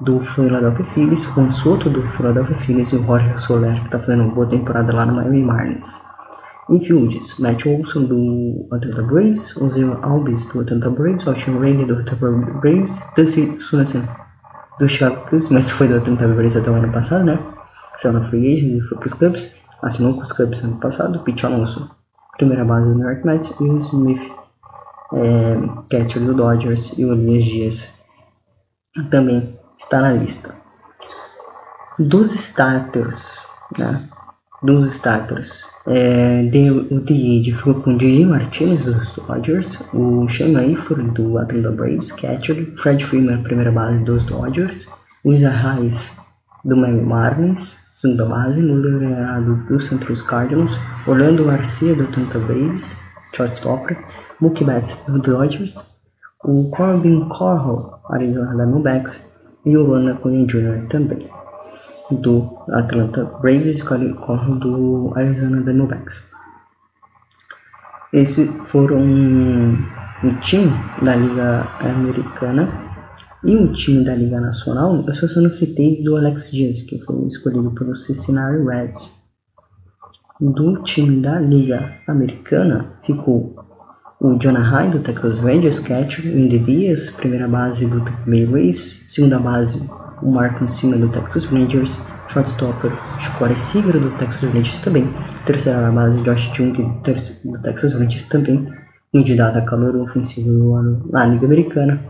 do 0.01 0.19
Philadelphia 0.21 0.87
Phillies, 0.87 1.25
Juan 1.25 1.51
Soto 1.51 1.91
do 1.91 2.01
Philadelphia 2.13 2.57
Phillies 2.61 2.93
e 2.93 2.97
o 2.97 3.05
Jorge 3.05 3.31
Soler, 3.37 3.79
que 3.81 3.87
está 3.87 3.99
fazendo 3.99 4.25
uma 4.25 4.35
boa 4.35 4.47
temporada 4.47 4.91
lá 4.91 5.05
no 5.05 5.17
Miami 5.17 5.43
Marlins. 5.43 6.01
Infields, 6.71 7.39
Matt 7.39 7.67
Olson 7.67 8.05
do 8.05 8.67
Atlanta 8.73 9.03
Braves, 9.03 9.55
Ozzy 9.59 9.85
Alves 10.01 10.47
do 10.47 10.63
Atlanta 10.63 10.89
Braves, 10.89 11.29
Austin 11.29 11.59
Rainey 11.59 11.85
do 11.85 11.97
Atlanta 11.97 12.17
Braves, 12.63 13.03
Dusty 13.17 13.61
Swanson 13.61 14.03
do 14.79 14.89
Chicago 14.89 15.29
Cubs, 15.29 15.51
mas 15.51 15.71
foi 15.71 15.89
do 15.89 15.97
Atlanta 15.97 16.27
Braves 16.27 16.57
até 16.57 16.71
o 16.71 16.75
ano 16.75 16.91
passado, 16.91 17.25
né? 17.25 17.39
Saiu 17.99 18.15
na 18.15 18.25
free 18.25 18.55
agent 18.55 18.79
e 18.79 18.81
foi 18.89 18.97
para 18.97 19.07
os 19.07 19.13
Cubs 19.13 19.60
assinou 19.83 20.15
com 20.15 20.21
os 20.21 20.33
Cubs 20.33 20.63
ano 20.63 20.77
passado, 20.77 21.21
Pete 21.21 21.47
Alonso, 21.47 21.91
primeira 22.37 22.65
base 22.65 22.87
do 22.87 22.95
New 22.95 23.09
York 23.09 23.27
Mets, 23.27 23.55
e 23.61 23.65
o 23.65 23.79
Smith, 23.81 24.33
é, 25.13 25.57
catcher 25.91 26.23
do 26.23 26.35
Dodgers, 26.35 26.97
e 26.99 27.05
o 27.05 27.13
Elias 27.13 27.45
Dias 27.45 27.89
também 29.11 29.59
está 29.79 30.01
na 30.01 30.13
lista. 30.13 30.55
Dos 31.99 32.33
starters, 32.33 33.39
né? 33.79 34.09
Dos 34.63 34.85
starters, 34.87 35.65
é, 35.87 36.43
de, 36.43 36.71
o 36.71 37.57
ficou 37.57 37.75
com 37.75 37.95
o 37.95 37.99
DJ 37.99 38.27
Martinez 38.27 38.85
dos 38.85 39.13
Dodgers, 39.15 39.79
o 39.95 40.29
Shane 40.29 40.73
Ifer 40.73 41.03
do 41.13 41.39
Atlanta 41.39 41.71
Braves, 41.71 42.13
catcher, 42.13 42.71
Fred 42.77 43.03
Freeman, 43.05 43.43
primeira 43.43 43.73
base 43.73 44.05
dos 44.05 44.23
Dodgers, 44.25 44.87
o 45.25 45.33
Isa 45.33 45.49
Reis 45.49 46.15
do 46.65 46.77
Miami 46.77 47.03
Marlins, 47.03 47.80
segunda 48.01 48.25
base, 48.25 48.61
no 48.63 48.81
liderado 48.81 49.57
do 49.69 49.79
Santos 49.79 50.23
Cardinals, 50.23 50.73
Orlando 51.07 51.45
Garcia 51.45 51.95
do 51.95 52.07
Tampa 52.07 52.39
Braves, 52.39 52.97
shortstopper, 53.35 53.99
Mookie 54.41 54.65
Betts 54.65 54.99
do 55.07 55.19
Dodgers, 55.19 55.85
o 56.43 56.71
Corbin 56.71 57.29
Carroll, 57.29 58.01
Arizona 58.09 58.55
Diamondbacks, 58.55 59.23
e 59.67 59.77
o 59.77 59.87
Ronald 59.87 60.17
Acuna 60.17 60.47
Jr. 60.47 60.89
também, 60.89 61.29
do 62.11 62.49
Atlanta 62.71 63.25
Braves 63.43 63.81
e 63.81 63.85
Carroll 63.85 64.59
do 64.59 65.13
Arizona 65.17 65.61
Diamondbacks. 65.61 66.27
Esses 68.15 68.51
foram 68.65 68.99
o 70.25 70.35
time 70.41 70.73
da 71.03 71.17
Liga 71.17 71.69
Americana 71.81 72.90
e 73.45 73.57
o 73.57 73.73
time 73.73 74.05
da 74.05 74.15
Liga 74.15 74.41
Nacional. 74.41 75.05
Eu 75.07 75.15
só 75.15 75.41
não 75.41 75.51
citei 75.51 76.03
do 76.03 76.17
Alex 76.17 76.51
Diaz, 76.51 76.83
que 76.83 76.99
foi 77.01 77.27
escolhido 77.27 77.71
pelo 77.73 77.97
Cincinnati 77.97 78.63
Reds. 78.65 79.13
Do 80.41 80.83
time 80.83 81.21
da 81.21 81.39
Liga 81.39 81.93
Americana 82.07 82.95
ficou 83.05 83.55
o 84.21 84.39
Jonah 84.39 84.61
High 84.61 84.91
do 84.91 85.01
Texas 85.01 85.39
Rangers, 85.39 85.81
catcher, 85.81 86.27
Indy 86.27 86.59
Diaz, 86.59 87.11
primeira 87.11 87.49
base 87.49 87.87
do 87.87 88.01
Tampa 88.05 88.23
Bay 88.27 88.45
Rays, 88.45 89.03
segunda 89.09 89.39
base 89.39 89.81
o 90.23 90.31
Marco 90.31 90.69
Cima 90.69 90.97
do 90.97 91.09
Texas 91.09 91.47
Rangers, 91.47 91.99
shortstopper 92.29 92.93
Corey 93.39 93.57
Seager 93.57 93.99
do 93.99 94.11
Texas 94.19 94.53
Rangers 94.53 94.79
também, 94.79 95.09
terceira 95.47 95.91
base 95.91 96.21
Josh 96.23 96.51
Jung 96.55 96.73
do 96.73 97.59
Texas 97.63 97.95
Rangers 97.95 98.25
também, 98.25 98.69
candidato 99.13 99.57
a 99.57 99.63
calor 99.63 99.97
ofensivo 99.97 100.51
do 100.51 100.75
ano 100.75 101.09
na 101.11 101.25
Liga 101.25 101.47
Americana, 101.47 102.01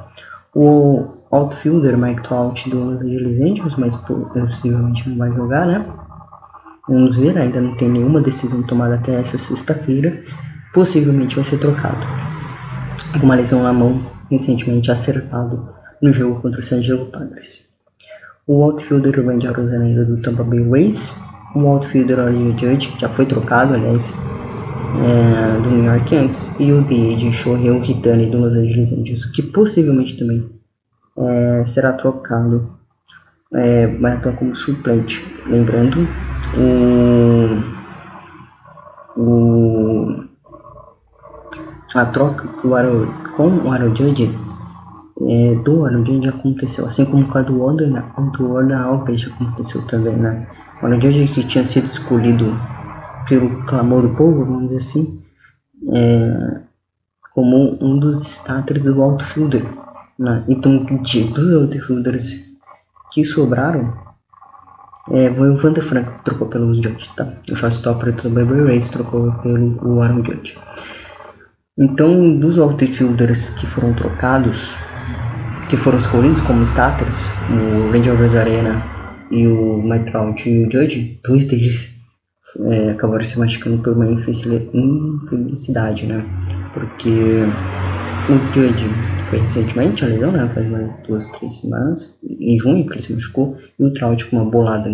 o 0.55 1.20
outfielder 1.31 1.97
Mike 1.97 2.23
Trout 2.23 2.69
do 2.69 2.79
Los 2.79 3.01
Angeles 3.01 3.41
Angels, 3.41 3.77
mas 3.77 3.97
possivelmente 3.97 5.09
não 5.09 5.17
vai 5.17 5.33
jogar, 5.33 5.67
né? 5.67 5.87
Vamos 6.89 7.17
ver, 7.17 7.39
ainda 7.39 7.61
não 7.61 7.77
tem 7.77 7.89
nenhuma 7.89 8.21
decisão 8.21 8.63
tomada 8.63 8.97
até 8.97 9.21
essa 9.21 9.39
sexta-feira 9.39 10.25
possivelmente 10.73 11.35
vai 11.35 11.45
ser 11.45 11.59
trocado. 11.59 12.07
Com 13.13 13.27
uma 13.27 13.35
lesão 13.35 13.63
na 13.63 13.73
mão 13.73 14.01
recentemente 14.31 14.91
acertado 14.91 15.69
no 16.01 16.13
jogo 16.13 16.41
contra 16.41 16.61
o 16.61 16.63
San 16.63 16.81
Diego 16.81 17.07
Padres. 17.07 17.69
O 18.47 18.63
outfielder 18.63 19.25
Randy 19.25 19.47
Arozarena 19.47 20.05
do 20.05 20.21
Tampa 20.23 20.43
Bay 20.45 20.69
Rays, 20.69 21.17
o 21.55 21.67
outfielder 21.67 22.19
Olivia 22.19 22.57
Judge, 22.59 22.93
já 22.99 23.09
foi 23.09 23.27
trocado, 23.27 23.75
aliás, 23.75 24.13
é, 25.05 25.61
do 25.61 25.71
New 25.71 25.85
York 25.85 26.15
Yankees, 26.15 26.51
e 26.59 26.73
o 26.73 26.83
DH 26.83 27.33
Shohei 27.33 27.71
Hitani 27.83 28.27
do 28.27 28.39
Los 28.39 28.57
Angeles 28.57 28.93
Angels, 28.93 29.25
que 29.27 29.43
possivelmente 29.43 30.19
também 30.19 30.49
é, 31.17 31.65
será 31.67 31.93
trocado, 31.93 32.71
é, 33.53 33.87
vai 33.87 34.15
atuar 34.15 34.37
como 34.37 34.55
suplente. 34.55 35.25
Lembrando, 35.47 36.07
o, 39.17 40.25
a 41.95 42.05
troca 42.07 42.49
do 42.63 42.75
Aaron, 42.75 43.07
com 43.37 43.49
o 43.49 43.73
Aaron 43.73 43.95
Judge 43.95 44.39
é, 45.29 45.55
do 45.57 45.85
Aaron 45.85 46.05
Judge 46.05 46.29
aconteceu, 46.29 46.87
assim 46.87 47.05
como 47.05 47.27
com 47.29 47.39
a 47.39 47.43
do 47.43 47.61
Order, 47.61 47.91
né? 47.91 48.05
do 48.39 48.53
Order 48.53 48.81
Alves 48.81 49.27
aconteceu 49.27 49.87
também, 49.87 50.17
né? 50.17 50.47
O 50.81 50.87
Aaron 50.87 51.01
Judge 51.01 51.29
que 51.29 51.47
tinha 51.47 51.65
sido 51.65 51.87
escolhido 51.87 52.57
pelo 53.29 53.65
clamor 53.67 54.03
do 54.03 54.17
povo, 54.17 54.45
vamos 54.45 54.69
dizer 54.69 54.77
assim, 54.77 55.23
é, 55.93 56.61
como 57.35 57.79
um 57.81 57.99
dos 57.99 58.23
starters 58.23 58.83
do 58.83 59.03
outfielder, 59.03 59.65
né? 60.21 60.45
Então, 60.47 60.85
de, 61.03 61.25
dos 61.25 61.53
outfielders 61.55 62.39
que 63.11 63.25
sobraram, 63.25 63.93
é, 65.11 65.33
foi 65.33 65.49
o 65.49 65.57
Vander 65.57 65.83
Frank 65.83 66.11
trocou 66.25 66.47
pelo 66.47 66.75
Judge, 66.75 67.11
tá? 67.17 67.27
O 67.51 67.57
shortstopper 67.57 68.13
do 68.13 68.29
Baby 68.29 68.73
Race 68.73 68.93
trocou 68.93 69.33
pelo 69.43 70.03
Aaron 70.03 70.23
Judge. 70.23 70.59
Então, 71.79 72.39
dos 72.39 72.59
outfielders 72.59 73.49
que 73.51 73.67
foram 73.67 73.95
trocados, 73.95 74.75
que 75.71 75.79
foram 75.79 75.99
escolhidos 75.99 76.43
como 76.43 76.63
starters, 76.63 77.27
o 77.49 77.91
Ranger 77.91 78.39
Arena 78.39 78.83
e 79.31 79.47
o 79.47 79.83
Mike 79.83 80.11
Trout 80.11 80.49
e 80.49 80.67
o 80.67 80.71
Judge, 80.71 81.19
dois 81.25 81.47
deles 81.47 81.99
é, 82.67 82.91
acabaram 82.91 83.25
se 83.25 83.39
machucando 83.39 83.79
por 83.79 83.95
uma 83.95 84.07
infelicidade, 84.07 86.07
né? 86.07 86.23
Porque 86.75 87.47
o 88.31 88.55
Judge 88.55 88.89
foi 89.25 89.41
recentemente 89.41 90.05
a 90.05 90.09
lesão, 90.09 90.31
né? 90.31 90.49
Faz 90.55 90.67
umas 90.67 90.91
duas, 91.07 91.27
três 91.29 91.61
semanas, 91.61 92.17
em 92.23 92.59
junho 92.59 92.87
que 92.87 92.95
ele 92.95 93.03
se 93.03 93.13
machucou, 93.13 93.59
e 93.79 93.85
o 93.85 93.93
Trout 93.93 94.27
com 94.27 94.37
uma 94.37 94.51
bolada 94.51 94.89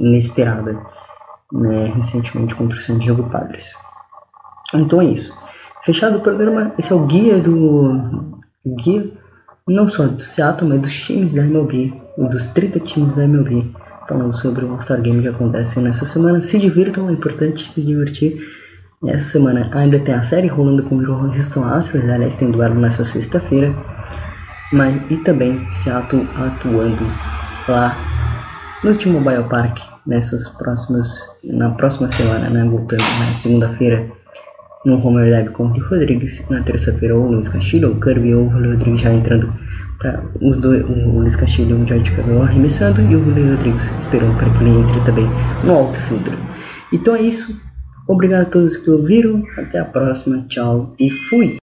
inesperada, 0.00 0.78
né? 1.52 1.92
Recentemente 1.94 2.54
contra 2.54 2.76
o 2.76 2.80
San 2.80 2.98
Diego 2.98 3.22
Padres. 3.30 3.74
Então 4.74 5.00
é 5.00 5.06
isso. 5.06 5.36
Fechado 5.84 6.18
o 6.18 6.20
programa, 6.20 6.72
esse 6.78 6.92
é 6.92 6.94
o 6.94 7.06
guia 7.06 7.40
do. 7.40 8.40
guia 8.82 9.10
não 9.66 9.88
só 9.88 10.06
do 10.06 10.22
Seattle, 10.22 10.68
mas 10.68 10.80
dos 10.82 10.94
times 10.94 11.32
da 11.32 11.42
MLB, 11.42 11.92
dos 12.18 12.50
30 12.50 12.80
times 12.80 13.14
da 13.14 13.24
MLB, 13.24 13.70
falando 14.06 14.34
sobre 14.34 14.64
o 14.64 14.72
All-Star 14.72 15.00
Game 15.00 15.22
que 15.22 15.28
acontece 15.28 15.80
nessa 15.80 16.04
semana. 16.04 16.40
Se 16.42 16.58
divirtam, 16.58 17.08
é 17.08 17.12
importante 17.12 17.66
se 17.66 17.80
divertir. 17.80 18.38
Essa 19.08 19.32
semana 19.32 19.68
ainda 19.72 19.98
tem 19.98 20.14
a 20.14 20.22
série 20.22 20.46
rolando 20.46 20.82
com 20.84 20.96
o 20.96 21.26
Houston 21.26 21.64
Astros, 21.64 22.08
aliás, 22.08 22.36
tem 22.36 22.50
duelo 22.50 22.74
nessa 22.76 23.04
sexta-feira. 23.04 23.74
Mas, 24.72 25.00
e 25.10 25.16
também 25.18 25.70
Seattle 25.70 26.26
atuando 26.36 27.04
lá 27.68 27.96
no 28.82 28.94
T-Mobile 28.94 29.44
Park 29.48 29.78
nessas 30.06 30.48
próximas, 30.48 31.18
na 31.44 31.70
próxima 31.70 32.08
semana, 32.08 32.48
né, 32.50 32.64
voltando 32.64 33.02
na 33.20 33.32
segunda-feira 33.34 34.06
no 34.84 35.04
Homer 35.04 35.30
Lab 35.30 35.50
com 35.50 35.64
o 35.64 35.80
Rodrigues, 35.88 36.44
na 36.50 36.62
terça-feira 36.62 37.16
o 37.16 37.26
Luiz 37.30 37.48
Castilho, 37.48 37.92
o 37.92 38.00
Kirby 38.00 38.34
ou 38.34 38.46
o 38.46 38.50
Julio 38.50 38.72
Rodrigues 38.72 39.00
já 39.00 39.12
entrando 39.12 39.52
para 39.98 40.22
os 40.42 40.56
dois, 40.58 40.84
o 40.84 41.18
Luiz 41.18 41.34
Castilho 41.36 41.78
e 41.78 41.82
o 41.82 41.86
George 41.86 42.10
Cabelo 42.12 42.42
arremessando 42.42 43.00
e 43.00 43.16
o 43.16 43.24
Julio 43.24 43.56
Rodrigues 43.56 43.90
esperando 43.98 44.36
para 44.36 44.50
que 44.50 44.64
ele 44.64 44.80
entre 44.80 45.00
também 45.04 45.26
no 45.64 45.72
outfielder. 45.72 46.34
Então 46.92 47.16
é 47.16 47.22
isso. 47.22 47.58
Obrigado 48.06 48.42
a 48.42 48.50
todos 48.50 48.76
que 48.76 48.90
ouviram. 48.90 49.42
Até 49.56 49.78
a 49.78 49.84
próxima. 49.84 50.46
Tchau 50.48 50.94
e 50.98 51.10
fui. 51.10 51.56